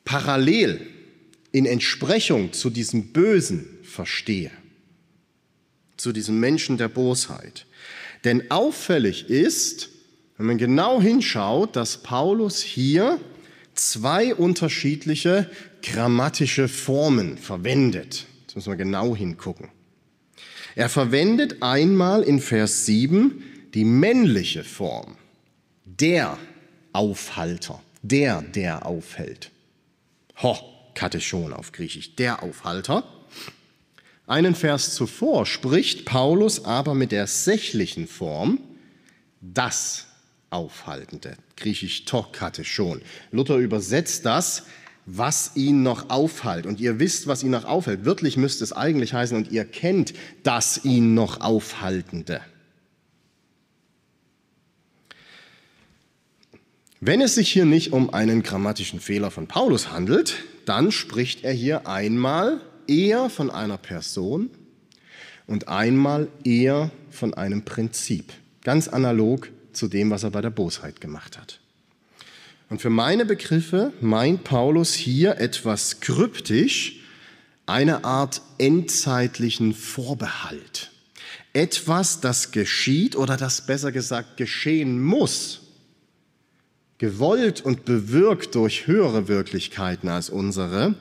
parallel 0.04 0.86
in 1.52 1.64
Entsprechung 1.64 2.52
zu 2.52 2.70
diesem 2.70 3.12
Bösen 3.12 3.78
verstehe 3.82 4.50
zu 5.98 6.12
diesem 6.12 6.40
Menschen 6.40 6.78
der 6.78 6.88
Bosheit. 6.88 7.66
Denn 8.24 8.50
auffällig 8.50 9.28
ist, 9.28 9.90
wenn 10.36 10.46
man 10.46 10.58
genau 10.58 11.00
hinschaut, 11.00 11.76
dass 11.76 11.98
Paulus 11.98 12.62
hier 12.62 13.20
zwei 13.74 14.34
unterschiedliche 14.34 15.50
grammatische 15.82 16.68
Formen 16.68 17.38
verwendet. 17.38 18.26
Jetzt 18.42 18.56
müssen 18.56 18.72
wir 18.72 18.76
genau 18.76 19.14
hingucken. 19.14 19.68
Er 20.74 20.88
verwendet 20.88 21.62
einmal 21.62 22.22
in 22.22 22.40
Vers 22.40 22.86
7 22.86 23.42
die 23.74 23.84
männliche 23.84 24.64
Form, 24.64 25.16
der 25.84 26.38
Aufhalter, 26.92 27.82
der, 28.02 28.42
der 28.42 28.86
aufhält. 28.86 29.50
Ho, 30.42 30.56
Katechon 30.94 31.52
auf 31.52 31.72
Griechisch, 31.72 32.14
der 32.16 32.42
Aufhalter. 32.42 33.04
Einen 34.28 34.54
Vers 34.54 34.94
zuvor 34.94 35.46
spricht 35.46 36.04
Paulus 36.04 36.66
aber 36.66 36.94
mit 36.94 37.12
der 37.12 37.26
sächlichen 37.26 38.06
Form 38.06 38.60
das 39.40 40.04
Aufhaltende, 40.50 41.36
griechisch 41.56 42.04
tokate 42.04 42.62
schon. 42.62 43.00
Luther 43.32 43.56
übersetzt 43.56 44.26
das, 44.26 44.64
was 45.06 45.52
ihn 45.54 45.82
noch 45.82 46.10
aufhält. 46.10 46.66
Und 46.66 46.78
ihr 46.78 46.98
wisst, 46.98 47.26
was 47.26 47.42
ihn 47.42 47.50
noch 47.50 47.64
aufhält. 47.64 48.04
Wörtlich 48.04 48.36
müsste 48.36 48.64
es 48.64 48.74
eigentlich 48.74 49.14
heißen, 49.14 49.34
und 49.34 49.50
ihr 49.50 49.64
kennt 49.64 50.12
das 50.42 50.84
ihn 50.84 51.14
noch 51.14 51.40
Aufhaltende. 51.40 52.42
Wenn 57.00 57.22
es 57.22 57.34
sich 57.34 57.50
hier 57.50 57.64
nicht 57.64 57.92
um 57.92 58.12
einen 58.12 58.42
grammatischen 58.42 59.00
Fehler 59.00 59.30
von 59.30 59.46
Paulus 59.46 59.90
handelt, 59.90 60.36
dann 60.66 60.92
spricht 60.92 61.44
er 61.44 61.52
hier 61.52 61.86
einmal 61.86 62.60
eher 62.88 63.30
von 63.30 63.50
einer 63.50 63.78
Person 63.78 64.50
und 65.46 65.68
einmal 65.68 66.28
eher 66.44 66.90
von 67.10 67.34
einem 67.34 67.64
Prinzip. 67.64 68.32
Ganz 68.64 68.88
analog 68.88 69.48
zu 69.72 69.88
dem, 69.88 70.10
was 70.10 70.24
er 70.24 70.30
bei 70.30 70.40
der 70.40 70.50
Bosheit 70.50 71.00
gemacht 71.00 71.38
hat. 71.38 71.60
Und 72.68 72.82
für 72.82 72.90
meine 72.90 73.24
Begriffe 73.24 73.92
meint 74.00 74.44
Paulus 74.44 74.92
hier 74.94 75.38
etwas 75.38 76.00
kryptisch, 76.00 76.96
eine 77.66 78.04
Art 78.04 78.42
endzeitlichen 78.58 79.74
Vorbehalt. 79.74 80.90
Etwas, 81.52 82.20
das 82.20 82.50
geschieht 82.50 83.16
oder 83.16 83.36
das 83.36 83.66
besser 83.66 83.92
gesagt 83.92 84.36
geschehen 84.36 85.02
muss. 85.02 85.60
Gewollt 86.98 87.60
und 87.60 87.84
bewirkt 87.84 88.54
durch 88.54 88.86
höhere 88.86 89.28
Wirklichkeiten 89.28 90.08
als 90.08 90.30
unsere, 90.30 90.94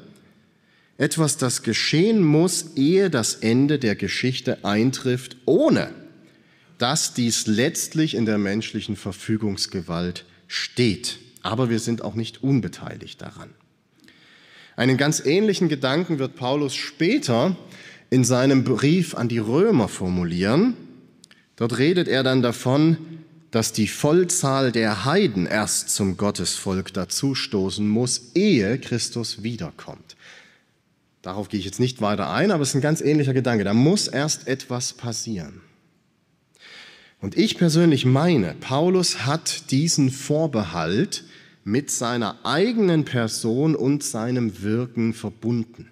etwas, 0.97 1.37
das 1.37 1.63
geschehen 1.63 2.23
muss, 2.23 2.75
ehe 2.75 3.09
das 3.09 3.35
Ende 3.35 3.79
der 3.79 3.95
Geschichte 3.95 4.63
eintrifft, 4.65 5.37
ohne 5.45 5.93
dass 6.77 7.13
dies 7.13 7.47
letztlich 7.47 8.15
in 8.15 8.25
der 8.25 8.37
menschlichen 8.37 8.95
Verfügungsgewalt 8.95 10.25
steht. 10.47 11.19
aber 11.43 11.69
wir 11.69 11.79
sind 11.79 12.01
auch 12.01 12.15
nicht 12.15 12.43
unbeteiligt 12.43 13.21
daran. 13.21 13.49
Einen 14.75 14.97
ganz 14.97 15.25
ähnlichen 15.25 15.69
Gedanken 15.69 16.19
wird 16.19 16.35
Paulus 16.35 16.75
später 16.75 17.55
in 18.09 18.23
seinem 18.23 18.63
Brief 18.63 19.15
an 19.15 19.29
die 19.29 19.39
Römer 19.39 19.87
formulieren. 19.87 20.75
Dort 21.55 21.77
redet 21.77 22.07
er 22.07 22.23
dann 22.23 22.41
davon, 22.41 22.97
dass 23.51 23.71
die 23.71 23.87
Vollzahl 23.87 24.71
der 24.71 25.05
Heiden 25.05 25.45
erst 25.45 25.89
zum 25.89 26.17
Gottesvolk 26.17 26.93
dazustoßen 26.93 27.87
muss, 27.87 28.31
ehe 28.35 28.77
Christus 28.77 29.41
wiederkommt. 29.41 30.17
Darauf 31.21 31.49
gehe 31.49 31.59
ich 31.59 31.65
jetzt 31.65 31.79
nicht 31.79 32.01
weiter 32.01 32.29
ein, 32.29 32.51
aber 32.51 32.63
es 32.63 32.69
ist 32.69 32.75
ein 32.75 32.81
ganz 32.81 33.01
ähnlicher 33.01 33.33
Gedanke. 33.33 33.63
Da 33.63 33.73
muss 33.73 34.07
erst 34.07 34.47
etwas 34.47 34.93
passieren. 34.93 35.61
Und 37.19 37.37
ich 37.37 37.57
persönlich 37.57 38.05
meine, 38.05 38.53
Paulus 38.59 39.25
hat 39.25 39.71
diesen 39.71 40.11
Vorbehalt 40.11 41.23
mit 41.63 41.89
seiner 41.89 42.45
eigenen 42.45 43.05
Person 43.05 43.75
und 43.75 44.03
seinem 44.03 44.61
Wirken 44.61 45.13
verbunden. 45.13 45.89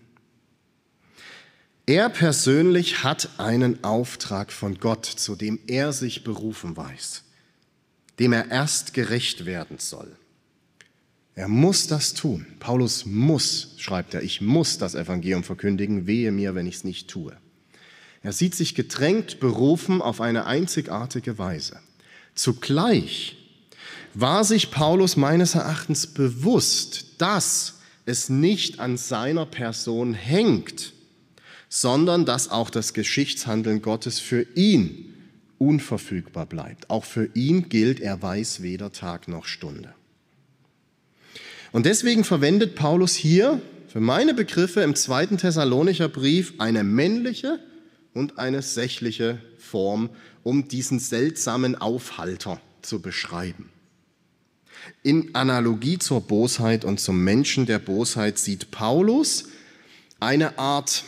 Er 1.88 2.10
persönlich 2.10 3.04
hat 3.04 3.30
einen 3.38 3.84
Auftrag 3.84 4.52
von 4.52 4.80
Gott, 4.80 5.06
zu 5.06 5.36
dem 5.36 5.60
er 5.68 5.94
sich 5.94 6.24
berufen 6.24 6.78
weiß, 6.78 7.24
dem 8.20 8.34
er 8.34 8.50
erst 8.50 8.94
gerecht 8.94 9.46
werden 9.46 9.78
soll. 9.78 10.16
Er 11.36 11.50
muss 11.50 11.88
das 11.88 12.14
tun. 12.14 12.48
Paulus 12.60 13.06
muss, 13.06 13.74
schreibt 13.78 14.14
er, 14.14 14.24
ich 14.24 14.40
muss 14.40 14.78
das 14.78 14.96
Evangelium 14.96 15.44
verkündigen, 15.44 16.08
wehe 16.08 16.32
mir, 16.32 16.56
wenn 16.56 16.66
ich 16.66 16.76
es 16.76 16.84
nicht 16.86 17.10
tue. 17.10 17.36
Er 18.24 18.32
sieht 18.32 18.56
sich 18.56 18.74
gedrängt 18.74 19.40
berufen 19.40 20.02
auf 20.02 20.22
eine 20.22 20.46
einzigartige 20.46 21.38
Weise. 21.38 21.80
Zugleich 22.34 23.38
war 24.14 24.46
sich 24.46 24.72
Paulus 24.72 25.18
meines 25.18 25.56
Erachtens 25.56 26.08
bewusst, 26.08 27.22
dass 27.22 27.80
es 28.06 28.30
nicht 28.30 28.80
an 28.80 28.96
seiner 28.96 29.46
Person 29.46 30.14
hängt, 30.14 30.94
sondern 31.68 32.26
dass 32.26 32.50
auch 32.50 32.70
das 32.70 32.94
Geschichtshandeln 32.94 33.82
Gottes 33.82 34.20
für 34.20 34.44
ihn 34.56 35.14
unverfügbar 35.58 36.46
bleibt. 36.46 36.90
Auch 36.90 37.04
für 37.04 37.30
ihn 37.34 37.68
gilt, 37.68 38.00
er 38.00 38.22
weiß 38.22 38.62
weder 38.62 38.94
Tag 38.94 39.28
noch 39.28 39.46
Stunde. 39.46 39.94
Und 41.76 41.86
deswegen 41.86 42.24
verwendet 42.24 42.76
Paulus 42.76 43.16
hier 43.16 43.62
für 43.90 44.00
meine 44.00 44.34
Begriffe 44.34 44.80
im 44.80 44.96
zweiten 44.96 45.38
Thessalonicher 45.38 46.08
Brief 46.08 46.54
eine 46.58 46.86
männliche 46.86 47.60
und 48.14 48.40
eine 48.40 48.62
sächliche 48.62 49.42
Form, 49.58 50.10
um 50.42 50.70
diesen 50.70 51.00
seltsamen 51.00 51.76
Aufhalter 51.76 52.62
zu 52.82 53.02
beschreiben. 53.02 53.70
In 55.04 55.36
Analogie 55.36 56.00
zur 56.00 56.22
Bosheit 56.22 56.86
und 56.86 57.02
zum 57.02 57.22
Menschen 57.26 57.66
der 57.66 57.80
Bosheit 57.80 58.40
sieht 58.40 58.72
Paulus 58.72 59.50
eine 60.22 60.58
Art 60.58 61.04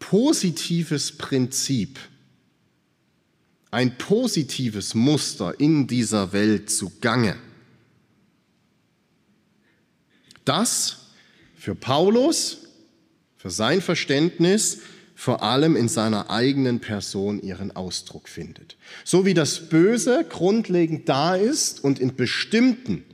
positives 0.00 1.12
Prinzip, 1.12 2.00
ein 3.70 3.96
positives 3.96 4.96
Muster 4.96 5.54
in 5.60 5.86
dieser 5.86 6.32
Welt 6.32 6.68
zugange 6.68 7.36
das 10.50 10.96
für 11.54 11.76
Paulus, 11.76 12.66
für 13.36 13.50
sein 13.50 13.80
Verständnis, 13.80 14.80
vor 15.14 15.44
allem 15.44 15.76
in 15.76 15.88
seiner 15.88 16.28
eigenen 16.28 16.80
Person 16.80 17.40
ihren 17.40 17.76
Ausdruck 17.76 18.28
findet. 18.28 18.76
So 19.04 19.24
wie 19.24 19.34
das 19.34 19.68
Böse 19.68 20.26
grundlegend 20.28 21.08
da 21.08 21.36
ist 21.36 21.84
und 21.84 22.00
in 22.00 22.16
bestimmten, 22.16 23.04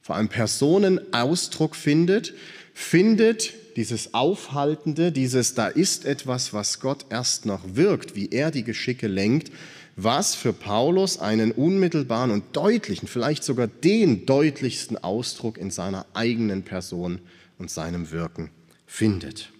vor 0.00 0.14
allem 0.14 0.28
Personen 0.28 1.12
Ausdruck 1.12 1.74
findet, 1.74 2.34
findet 2.72 3.54
dieses 3.74 4.14
Aufhaltende, 4.14 5.10
dieses 5.10 5.54
da 5.54 5.66
ist 5.66 6.04
etwas, 6.04 6.52
was 6.52 6.78
Gott 6.78 7.06
erst 7.10 7.46
noch 7.46 7.62
wirkt, 7.74 8.14
wie 8.14 8.28
er 8.28 8.52
die 8.52 8.62
Geschicke 8.62 9.08
lenkt, 9.08 9.50
was 9.96 10.34
für 10.34 10.52
Paulus 10.52 11.18
einen 11.18 11.52
unmittelbaren 11.52 12.30
und 12.30 12.56
deutlichen, 12.56 13.08
vielleicht 13.08 13.44
sogar 13.44 13.66
den 13.66 14.26
deutlichsten 14.26 14.98
Ausdruck 14.98 15.58
in 15.58 15.70
seiner 15.70 16.06
eigenen 16.14 16.62
Person 16.62 17.20
und 17.58 17.70
seinem 17.70 18.10
Wirken 18.10 18.50
findet. 18.86 19.50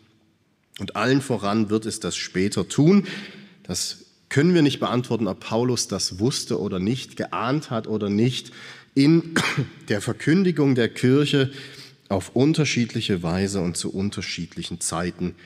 Und 0.80 0.96
allen 0.96 1.20
voran 1.20 1.70
wird 1.70 1.86
es 1.86 2.00
das 2.00 2.16
später 2.16 2.68
tun. 2.68 3.06
Das 3.62 4.06
können 4.28 4.54
wir 4.54 4.62
nicht 4.62 4.80
beantworten, 4.80 5.28
ob 5.28 5.40
Paulus 5.40 5.86
das 5.86 6.18
wusste 6.18 6.60
oder 6.60 6.80
nicht, 6.80 7.16
geahnt 7.16 7.70
hat 7.70 7.86
oder 7.86 8.10
nicht, 8.10 8.50
in 8.94 9.34
der 9.88 10.00
Verkündigung 10.00 10.74
der 10.74 10.88
Kirche 10.88 11.52
auf 12.08 12.34
unterschiedliche 12.34 13.22
Weise 13.22 13.60
und 13.60 13.76
zu 13.76 13.92
unterschiedlichen 13.92 14.80
Zeiten, 14.80 15.36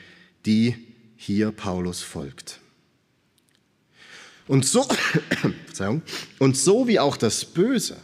die 0.45 0.75
hier 1.15 1.51
Paulus 1.51 2.01
folgt. 2.01 2.59
Und 4.49 4.65
so, 4.65 4.83
und 6.39 6.57
so 6.57 6.87
wie 6.87 6.99
auch 6.99 7.17
das 7.17 7.45
Böse 7.45 7.97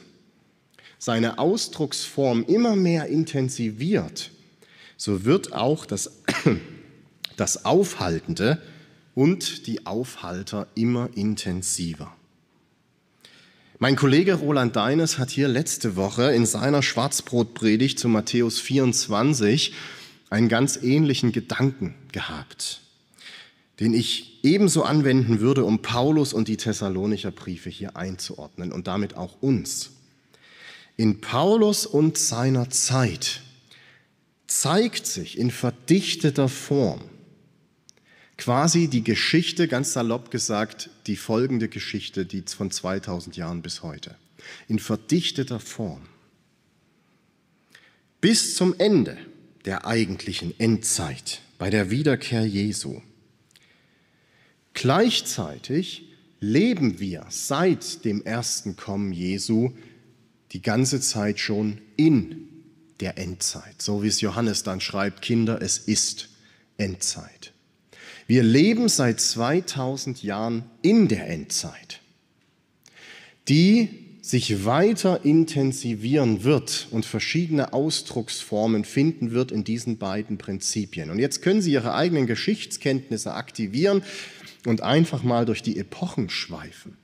seine 0.99 1.39
Ausdrucksform 1.39 2.45
immer 2.47 2.75
mehr 2.75 3.08
intensiviert, 3.08 4.29
so 4.95 5.25
wird 5.25 5.53
auch 5.53 5.88
das, 5.88 6.21
das 7.36 7.65
Aufhaltende 7.65 8.62
und 9.15 9.65
die 9.65 9.88
Aufhalter 9.88 10.67
immer 10.75 11.10
intensiver. 11.15 12.15
Mein 13.79 13.95
Kollege 13.95 14.36
Roland 14.36 14.75
Deines 14.75 15.17
hat 15.17 15.31
hier 15.31 15.47
letzte 15.47 15.95
Woche 15.95 16.31
in 16.31 16.45
seiner 16.45 16.84
Schwarzbrotpredigt 16.84 17.97
zu 17.97 18.08
Matthäus 18.08 18.60
24 18.60 19.73
einen 20.29 20.47
ganz 20.47 20.77
ähnlichen 20.77 21.31
Gedanken 21.31 21.95
gehabt 22.12 22.84
den 23.79 23.93
ich 23.93 24.39
ebenso 24.43 24.83
anwenden 24.83 25.39
würde, 25.39 25.65
um 25.65 25.81
Paulus 25.81 26.33
und 26.33 26.47
die 26.47 26.57
Thessalonicher 26.57 27.31
Briefe 27.31 27.69
hier 27.69 27.97
einzuordnen 27.97 28.71
und 28.71 28.88
damit 28.88 29.15
auch 29.15 29.41
uns. 29.41 29.91
In 30.97 31.19
Paulus 31.19 31.85
und 31.85 32.17
seiner 32.17 32.69
Zeit 32.69 33.41
zeigt 34.47 35.05
sich 35.05 35.38
in 35.38 35.51
verdichteter 35.51 36.47
Form 36.47 37.01
quasi 38.38 38.88
die 38.88 39.03
Geschichte, 39.03 39.67
ganz 39.67 39.93
salopp 39.93 40.31
gesagt, 40.31 40.89
die 41.07 41.15
folgende 41.15 41.69
Geschichte, 41.69 42.25
die 42.25 42.41
von 42.41 42.71
2000 42.71 43.38
Jahren 43.38 43.61
bis 43.61 43.83
heute. 43.83 44.15
In 44.67 44.79
verdichteter 44.79 45.59
Form. 45.59 46.01
Bis 48.21 48.55
zum 48.55 48.75
Ende 48.77 49.17
der 49.65 49.85
eigentlichen 49.85 50.57
Endzeit, 50.59 51.41
bei 51.57 51.69
der 51.69 51.89
Wiederkehr 51.89 52.45
Jesu 52.45 53.01
Gleichzeitig 54.75 56.03
leben 56.39 56.99
wir 56.99 57.25
seit 57.29 58.05
dem 58.05 58.23
ersten 58.23 58.75
Kommen 58.75 59.13
Jesu 59.13 59.71
die 60.51 60.61
ganze 60.61 60.99
Zeit 61.01 61.39
schon 61.39 61.79
in 61.95 62.49
der 62.99 63.17
Endzeit. 63.17 63.81
So 63.81 64.03
wie 64.03 64.07
es 64.07 64.21
Johannes 64.21 64.63
dann 64.63 64.81
schreibt, 64.81 65.21
Kinder, 65.21 65.61
es 65.61 65.77
ist 65.77 66.29
Endzeit. 66.77 67.53
Wir 68.27 68.43
leben 68.43 68.89
seit 68.89 69.19
2000 69.19 70.21
Jahren 70.23 70.65
in 70.81 71.07
der 71.07 71.29
Endzeit, 71.29 72.01
die 73.47 73.89
sich 74.21 74.65
weiter 74.65 75.23
intensivieren 75.23 76.43
wird 76.43 76.88
und 76.91 77.05
verschiedene 77.05 77.73
Ausdrucksformen 77.73 78.83
finden 78.83 79.31
wird 79.31 79.51
in 79.51 79.63
diesen 79.63 79.99
beiden 79.99 80.38
Prinzipien. 80.38 81.11
Und 81.11 81.19
jetzt 81.19 81.43
können 81.43 81.61
Sie 81.61 81.71
Ihre 81.71 81.93
eigenen 81.93 82.25
Geschichtskenntnisse 82.25 83.35
aktivieren 83.35 84.01
und 84.67 84.82
einfach 84.82 85.23
mal 85.23 85.45
durch 85.45 85.62
die 85.62 85.78
Epochen 85.78 86.30
schweifen, 86.30 86.97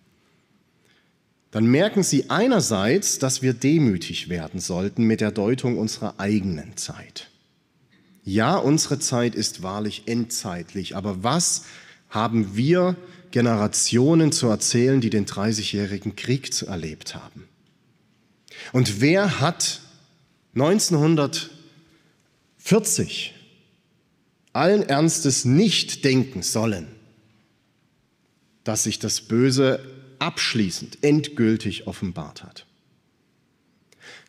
dann 1.51 1.65
merken 1.65 2.01
Sie 2.01 2.29
einerseits, 2.29 3.19
dass 3.19 3.41
wir 3.41 3.53
demütig 3.53 4.29
werden 4.29 4.61
sollten 4.61 5.03
mit 5.03 5.19
der 5.19 5.31
Deutung 5.31 5.77
unserer 5.77 6.17
eigenen 6.17 6.77
Zeit. 6.77 7.29
Ja, 8.23 8.55
unsere 8.55 8.99
Zeit 8.99 9.35
ist 9.35 9.61
wahrlich 9.61 10.03
endzeitlich, 10.05 10.95
aber 10.95 11.23
was 11.23 11.65
haben 12.09 12.55
wir 12.55 12.95
Generationen 13.31 14.31
zu 14.31 14.47
erzählen, 14.47 15.01
die 15.01 15.09
den 15.09 15.25
30-jährigen 15.25 16.15
Krieg 16.15 16.49
erlebt 16.61 17.15
haben? 17.15 17.49
Und 18.71 19.01
wer 19.01 19.41
hat 19.41 19.81
1940 20.55 23.33
allen 24.53 24.83
Ernstes 24.83 25.45
nicht 25.45 26.05
denken 26.05 26.43
sollen, 26.43 26.87
dass 28.63 28.83
sich 28.83 28.99
das 28.99 29.21
Böse 29.21 29.83
abschließend, 30.19 30.99
endgültig 31.03 31.87
offenbart 31.87 32.43
hat. 32.43 32.65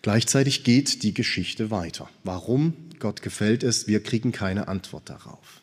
Gleichzeitig 0.00 0.64
geht 0.64 1.02
die 1.02 1.14
Geschichte 1.14 1.70
weiter. 1.70 2.08
Warum? 2.24 2.74
Gott 2.98 3.22
gefällt 3.22 3.62
es, 3.62 3.86
wir 3.86 4.02
kriegen 4.02 4.32
keine 4.32 4.68
Antwort 4.68 5.08
darauf. 5.08 5.60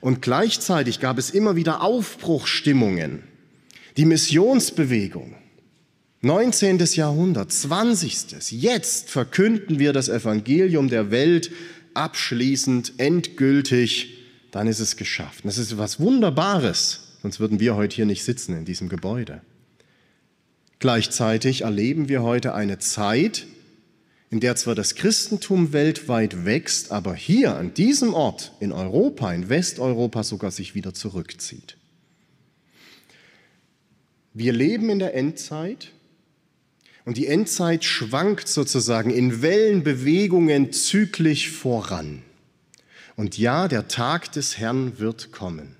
Und 0.00 0.22
gleichzeitig 0.22 1.00
gab 1.00 1.18
es 1.18 1.30
immer 1.30 1.56
wieder 1.56 1.82
Aufbruchstimmungen. 1.82 3.22
Die 3.96 4.06
Missionsbewegung 4.06 5.34
19. 6.22 6.78
Jahrhundert, 6.94 7.50
20. 7.50 8.52
Jetzt 8.52 9.08
verkünden 9.08 9.78
wir 9.78 9.94
das 9.94 10.10
Evangelium 10.10 10.88
der 10.88 11.10
Welt 11.10 11.50
abschließend, 11.94 12.94
endgültig, 12.98 14.18
dann 14.50 14.66
ist 14.66 14.80
es 14.80 14.96
geschafft. 14.96 15.44
Das 15.44 15.56
ist 15.56 15.78
was 15.78 15.98
Wunderbares, 15.98 17.09
sonst 17.22 17.40
würden 17.40 17.60
wir 17.60 17.76
heute 17.76 17.96
hier 17.96 18.06
nicht 18.06 18.24
sitzen 18.24 18.56
in 18.56 18.64
diesem 18.64 18.88
Gebäude. 18.88 19.42
Gleichzeitig 20.78 21.62
erleben 21.62 22.08
wir 22.08 22.22
heute 22.22 22.54
eine 22.54 22.78
Zeit, 22.78 23.46
in 24.30 24.40
der 24.40 24.56
zwar 24.56 24.74
das 24.74 24.94
Christentum 24.94 25.72
weltweit 25.72 26.44
wächst, 26.44 26.92
aber 26.92 27.14
hier 27.14 27.56
an 27.56 27.74
diesem 27.74 28.14
Ort 28.14 28.52
in 28.60 28.72
Europa, 28.72 29.32
in 29.32 29.48
Westeuropa 29.48 30.22
sogar 30.22 30.50
sich 30.50 30.74
wieder 30.74 30.94
zurückzieht. 30.94 31.76
Wir 34.32 34.52
leben 34.52 34.88
in 34.88 35.00
der 35.00 35.14
Endzeit 35.14 35.90
und 37.04 37.16
die 37.16 37.26
Endzeit 37.26 37.84
schwankt 37.84 38.48
sozusagen 38.48 39.10
in 39.10 39.42
Wellenbewegungen 39.42 40.72
zyklisch 40.72 41.50
voran. 41.50 42.22
Und 43.16 43.36
ja, 43.36 43.68
der 43.68 43.88
Tag 43.88 44.32
des 44.32 44.56
Herrn 44.56 44.98
wird 44.98 45.32
kommen. 45.32 45.76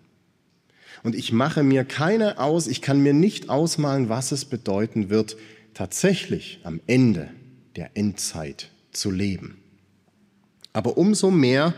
Und 1.02 1.14
ich 1.14 1.32
mache 1.32 1.62
mir 1.62 1.84
keine 1.84 2.38
aus, 2.38 2.66
ich 2.66 2.82
kann 2.82 3.02
mir 3.02 3.14
nicht 3.14 3.48
ausmalen, 3.48 4.08
was 4.08 4.32
es 4.32 4.44
bedeuten 4.44 5.08
wird, 5.08 5.36
tatsächlich 5.74 6.60
am 6.62 6.80
Ende 6.86 7.30
der 7.76 7.96
Endzeit 7.96 8.70
zu 8.92 9.10
leben. 9.10 9.58
Aber 10.72 10.98
umso 10.98 11.30
mehr 11.30 11.74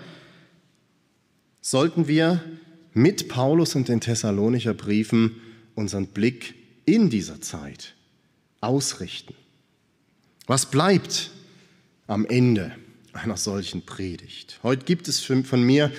sollten 1.61 2.09
wir 2.09 2.43
mit 2.93 3.29
Paulus 3.29 3.75
und 3.75 3.89
den 3.89 4.01
Thessalonicher 4.01 4.75
Briefen 4.75 5.37
unseren 5.75 6.09
Blick 6.09 6.55
in 6.85 7.09
dieser 7.09 7.41
Zeit 7.41 7.95
ausrichten. 8.61 9.35
Was 10.47 10.71
bleibt 10.71 11.31
am 12.07 12.27
Ende 12.27 12.73
einer 13.13 13.37
solchen 13.37 13.87
Predigt? 13.87 14.59
Heute 14.63 14.85
gibt 14.85 15.09
es 15.09 15.21
von 15.21 15.63
mir 15.63 15.93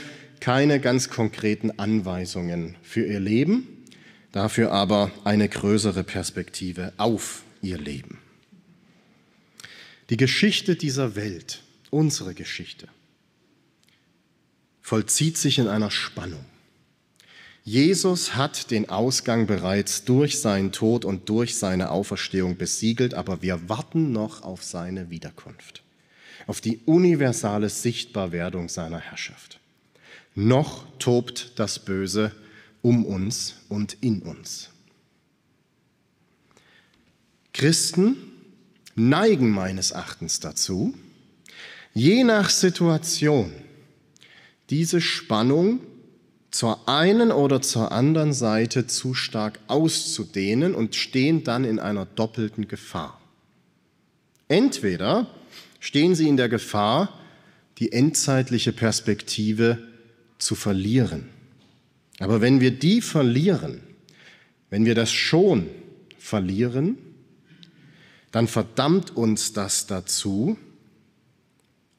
keine 0.43 0.81
ganz 0.81 1.07
konkreten 1.07 1.79
Anweisungen 1.79 2.75
für 2.83 3.05
ihr 3.05 3.21
Leben, 3.21 3.65
dafür 4.33 4.73
aber 4.73 5.09
eine 5.23 5.47
größere 5.47 6.03
Perspektive 6.03 6.91
auf 6.97 7.43
ihr 7.61 7.77
Leben. 7.77 8.19
Die 10.09 10.17
Geschichte 10.17 10.75
dieser 10.75 11.15
Welt, 11.15 11.63
unsere 11.91 12.33
Geschichte, 12.33 12.89
vollzieht 14.81 15.37
sich 15.37 15.59
in 15.59 15.69
einer 15.69 15.91
Spannung. 15.91 16.43
Jesus 17.63 18.35
hat 18.35 18.69
den 18.69 18.89
Ausgang 18.89 19.47
bereits 19.47 20.03
durch 20.03 20.41
seinen 20.41 20.73
Tod 20.73 21.05
und 21.05 21.29
durch 21.29 21.55
seine 21.55 21.89
Auferstehung 21.89 22.57
besiegelt, 22.57 23.13
aber 23.13 23.41
wir 23.41 23.69
warten 23.69 24.11
noch 24.11 24.41
auf 24.41 24.61
seine 24.61 25.09
Wiederkunft, 25.09 25.83
auf 26.47 26.59
die 26.59 26.81
universale 26.85 27.69
Sichtbarwerdung 27.69 28.67
seiner 28.67 28.99
Herrschaft 28.99 29.61
noch 30.35 30.85
tobt 30.99 31.53
das 31.55 31.79
Böse 31.79 32.31
um 32.81 33.05
uns 33.05 33.55
und 33.69 33.97
in 34.01 34.21
uns. 34.21 34.69
Christen 37.53 38.17
neigen 38.95 39.51
meines 39.51 39.91
Erachtens 39.91 40.39
dazu, 40.39 40.93
je 41.93 42.23
nach 42.23 42.49
Situation 42.49 43.51
diese 44.69 45.01
Spannung 45.01 45.81
zur 46.49 46.87
einen 46.87 47.31
oder 47.31 47.61
zur 47.61 47.91
anderen 47.91 48.33
Seite 48.33 48.85
zu 48.87 49.13
stark 49.13 49.59
auszudehnen 49.67 50.75
und 50.75 50.95
stehen 50.95 51.43
dann 51.43 51.63
in 51.63 51.79
einer 51.79 52.05
doppelten 52.05 52.67
Gefahr. 52.67 53.19
Entweder 54.47 55.27
stehen 55.79 56.15
sie 56.15 56.27
in 56.27 56.37
der 56.37 56.49
Gefahr, 56.49 57.19
die 57.79 57.91
endzeitliche 57.91 58.71
Perspektive 58.71 59.92
zu 60.43 60.55
verlieren. 60.55 61.29
Aber 62.19 62.41
wenn 62.41 62.59
wir 62.59 62.71
die 62.71 63.01
verlieren, 63.01 63.81
wenn 64.69 64.85
wir 64.85 64.95
das 64.95 65.11
schon 65.11 65.67
verlieren, 66.17 66.97
dann 68.31 68.47
verdammt 68.47 69.15
uns 69.15 69.53
das 69.53 69.85
dazu, 69.87 70.57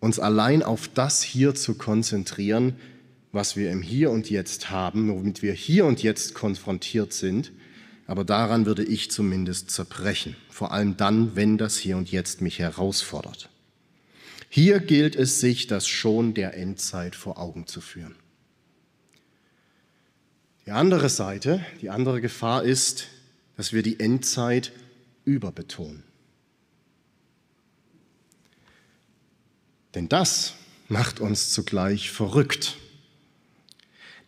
uns 0.01 0.19
allein 0.19 0.63
auf 0.63 0.89
das 0.89 1.23
hier 1.23 1.55
zu 1.55 1.75
konzentrieren, 1.75 2.75
was 3.33 3.57
wir 3.57 3.71
im 3.71 3.83
Hier 3.83 4.11
und 4.11 4.31
Jetzt 4.31 4.71
haben, 4.71 5.11
womit 5.11 5.43
wir 5.43 5.53
hier 5.53 5.87
und 5.87 6.03
jetzt 6.03 6.35
konfrontiert 6.35 7.13
sind. 7.13 7.53
Aber 8.07 8.25
daran 8.25 8.67
würde 8.67 8.85
ich 8.85 9.11
zumindest 9.11 9.71
zerbrechen, 9.71 10.37
vor 10.51 10.73
allem 10.73 10.97
dann, 10.97 11.37
wenn 11.37 11.59
das 11.59 11.79
Hier 11.79 11.97
und 11.97 12.11
Jetzt 12.11 12.41
mich 12.41 12.59
herausfordert. 12.59 13.49
Hier 14.49 14.79
gilt 14.79 15.17
es 15.17 15.41
sich, 15.41 15.67
das 15.67 15.89
schon 15.89 16.35
der 16.35 16.57
Endzeit 16.57 17.17
vor 17.17 17.39
Augen 17.39 17.67
zu 17.67 17.81
führen. 17.81 18.15
Die 20.67 20.71
andere 20.71 21.09
Seite, 21.11 21.65
die 21.83 21.91
andere 21.91 22.21
Gefahr 22.21 22.63
ist, 22.63 23.09
dass 23.57 23.73
wir 23.73 23.83
die 23.83 24.01
Endzeit 24.01 24.73
überbetonen. 25.25 26.03
Denn 29.95 30.09
das 30.09 30.55
macht 30.89 31.21
uns 31.21 31.51
zugleich 31.51 32.11
verrückt. 32.11 32.77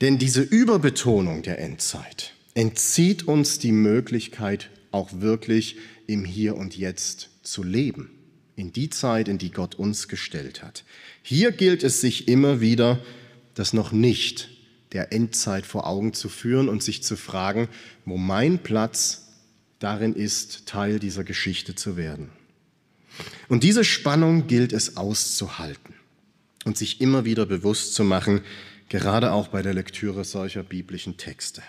Denn 0.01 0.19
diese 0.19 0.43
Überbetonung 0.43 1.43
der 1.43 1.59
Endzeit 1.59 2.35
entzieht 2.55 3.27
uns 3.27 3.59
die 3.59 3.73
Möglichkeit, 3.73 4.71
auch 4.93 5.21
wirklich 5.21 5.77
im 6.07 6.25
Hier 6.25 6.57
und 6.57 6.77
Jetzt 6.77 7.31
zu 7.43 7.63
leben, 7.63 8.11
in 8.57 8.73
die 8.73 8.91
Zeit, 8.91 9.29
in 9.29 9.39
die 9.39 9.51
Gott 9.51 9.75
uns 9.75 10.07
gestellt 10.07 10.63
hat. 10.63 10.85
Hier 11.23 11.51
gilt 11.51 11.83
es 11.83 12.01
sich 12.01 12.29
immer 12.29 12.61
wieder, 12.61 13.03
das 13.55 13.73
noch 13.73 13.91
nicht 13.91 14.56
der 14.93 15.13
Endzeit 15.13 15.67
vor 15.67 15.87
Augen 15.87 16.13
zu 16.13 16.29
führen 16.29 16.69
und 16.69 16.83
sich 16.83 17.03
zu 17.03 17.17
fragen, 17.17 17.69
wo 18.05 18.17
mein 18.17 18.59
Platz 18.61 19.29
darin 19.79 20.15
ist, 20.15 20.67
Teil 20.67 20.99
dieser 20.99 21.25
Geschichte 21.25 21.75
zu 21.75 21.97
werden. 21.97 22.31
Und 23.49 23.63
diese 23.63 23.85
Spannung 23.85 24.47
gilt 24.47 24.73
es 24.73 24.97
auszuhalten 24.97 25.95
und 26.65 26.77
sich 26.77 27.01
immer 27.01 27.25
wieder 27.25 27.47
bewusst 27.47 27.95
zu 27.95 28.05
machen, 28.05 28.43
gerade 28.89 29.33
auch 29.33 29.49
bei 29.49 29.63
der 29.63 29.75
Lektüre 29.75 30.25
solcher 30.25 30.63
biblischen 30.63 31.17
Texte. 31.17 31.63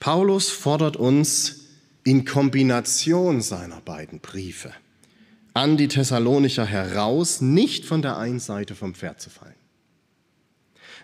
Paulus 0.00 0.50
fordert 0.50 0.96
uns 0.96 1.66
in 2.04 2.24
Kombination 2.24 3.40
seiner 3.40 3.80
beiden 3.80 4.20
Briefe 4.20 4.72
an 5.54 5.76
die 5.76 5.88
Thessalonicher 5.88 6.66
heraus, 6.66 7.40
nicht 7.40 7.84
von 7.86 8.02
der 8.02 8.18
einen 8.18 8.40
Seite 8.40 8.74
vom 8.74 8.94
Pferd 8.94 9.20
zu 9.20 9.30
fallen. 9.30 9.54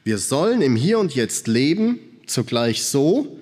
Wir 0.03 0.19
sollen 0.19 0.63
im 0.63 0.77
Hier 0.77 0.99
und 0.99 1.15
Jetzt 1.15 1.47
leben, 1.47 1.99
zugleich 2.27 2.85
so, 2.85 3.39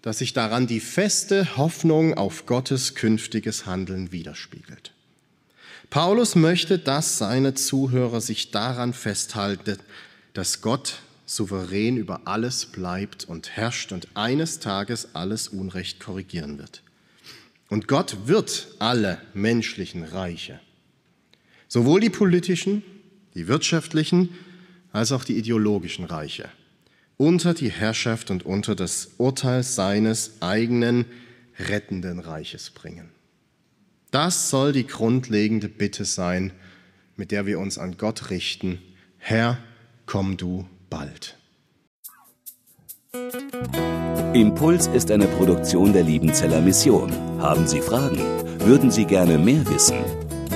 dass 0.00 0.18
sich 0.18 0.32
daran 0.32 0.66
die 0.66 0.80
feste 0.80 1.56
Hoffnung 1.56 2.14
auf 2.14 2.46
Gottes 2.46 2.94
künftiges 2.94 3.66
Handeln 3.66 4.10
widerspiegelt. 4.10 4.92
Paulus 5.90 6.34
möchte, 6.34 6.78
dass 6.78 7.18
seine 7.18 7.54
Zuhörer 7.54 8.22
sich 8.22 8.50
daran 8.50 8.94
festhalten, 8.94 9.76
dass 10.32 10.62
Gott 10.62 11.00
souverän 11.26 11.98
über 11.98 12.22
alles 12.24 12.66
bleibt 12.66 13.24
und 13.24 13.50
herrscht 13.50 13.92
und 13.92 14.08
eines 14.14 14.58
Tages 14.58 15.14
alles 15.14 15.48
Unrecht 15.48 16.00
korrigieren 16.00 16.58
wird. 16.58 16.82
Und 17.68 17.88
Gott 17.88 18.16
wird 18.26 18.68
alle 18.78 19.20
menschlichen 19.34 20.04
Reiche, 20.04 20.60
sowohl 21.68 22.00
die 22.00 22.10
politischen, 22.10 22.82
die 23.34 23.46
wirtschaftlichen, 23.46 24.30
als 24.92 25.12
auch 25.12 25.24
die 25.24 25.36
ideologischen 25.36 26.04
Reiche 26.04 26.48
unter 27.22 27.54
die 27.54 27.70
Herrschaft 27.70 28.32
und 28.32 28.44
unter 28.44 28.74
das 28.74 29.10
Urteil 29.18 29.62
seines 29.62 30.42
eigenen 30.42 31.04
rettenden 31.56 32.18
Reiches 32.18 32.70
bringen. 32.70 33.10
Das 34.10 34.50
soll 34.50 34.72
die 34.72 34.86
grundlegende 34.86 35.68
Bitte 35.68 36.04
sein, 36.04 36.52
mit 37.16 37.30
der 37.30 37.46
wir 37.46 37.60
uns 37.60 37.78
an 37.78 37.96
Gott 37.96 38.30
richten. 38.30 38.80
Herr, 39.18 39.58
komm 40.04 40.36
du 40.36 40.66
bald. 40.90 41.36
Impuls 44.34 44.88
ist 44.88 45.10
eine 45.10 45.28
Produktion 45.28 45.92
der 45.92 46.02
Liebenzeller 46.02 46.60
Mission. 46.60 47.12
Haben 47.38 47.66
Sie 47.66 47.80
Fragen? 47.80 48.18
Würden 48.58 48.90
Sie 48.90 49.04
gerne 49.04 49.38
mehr 49.38 49.64
wissen? 49.68 50.21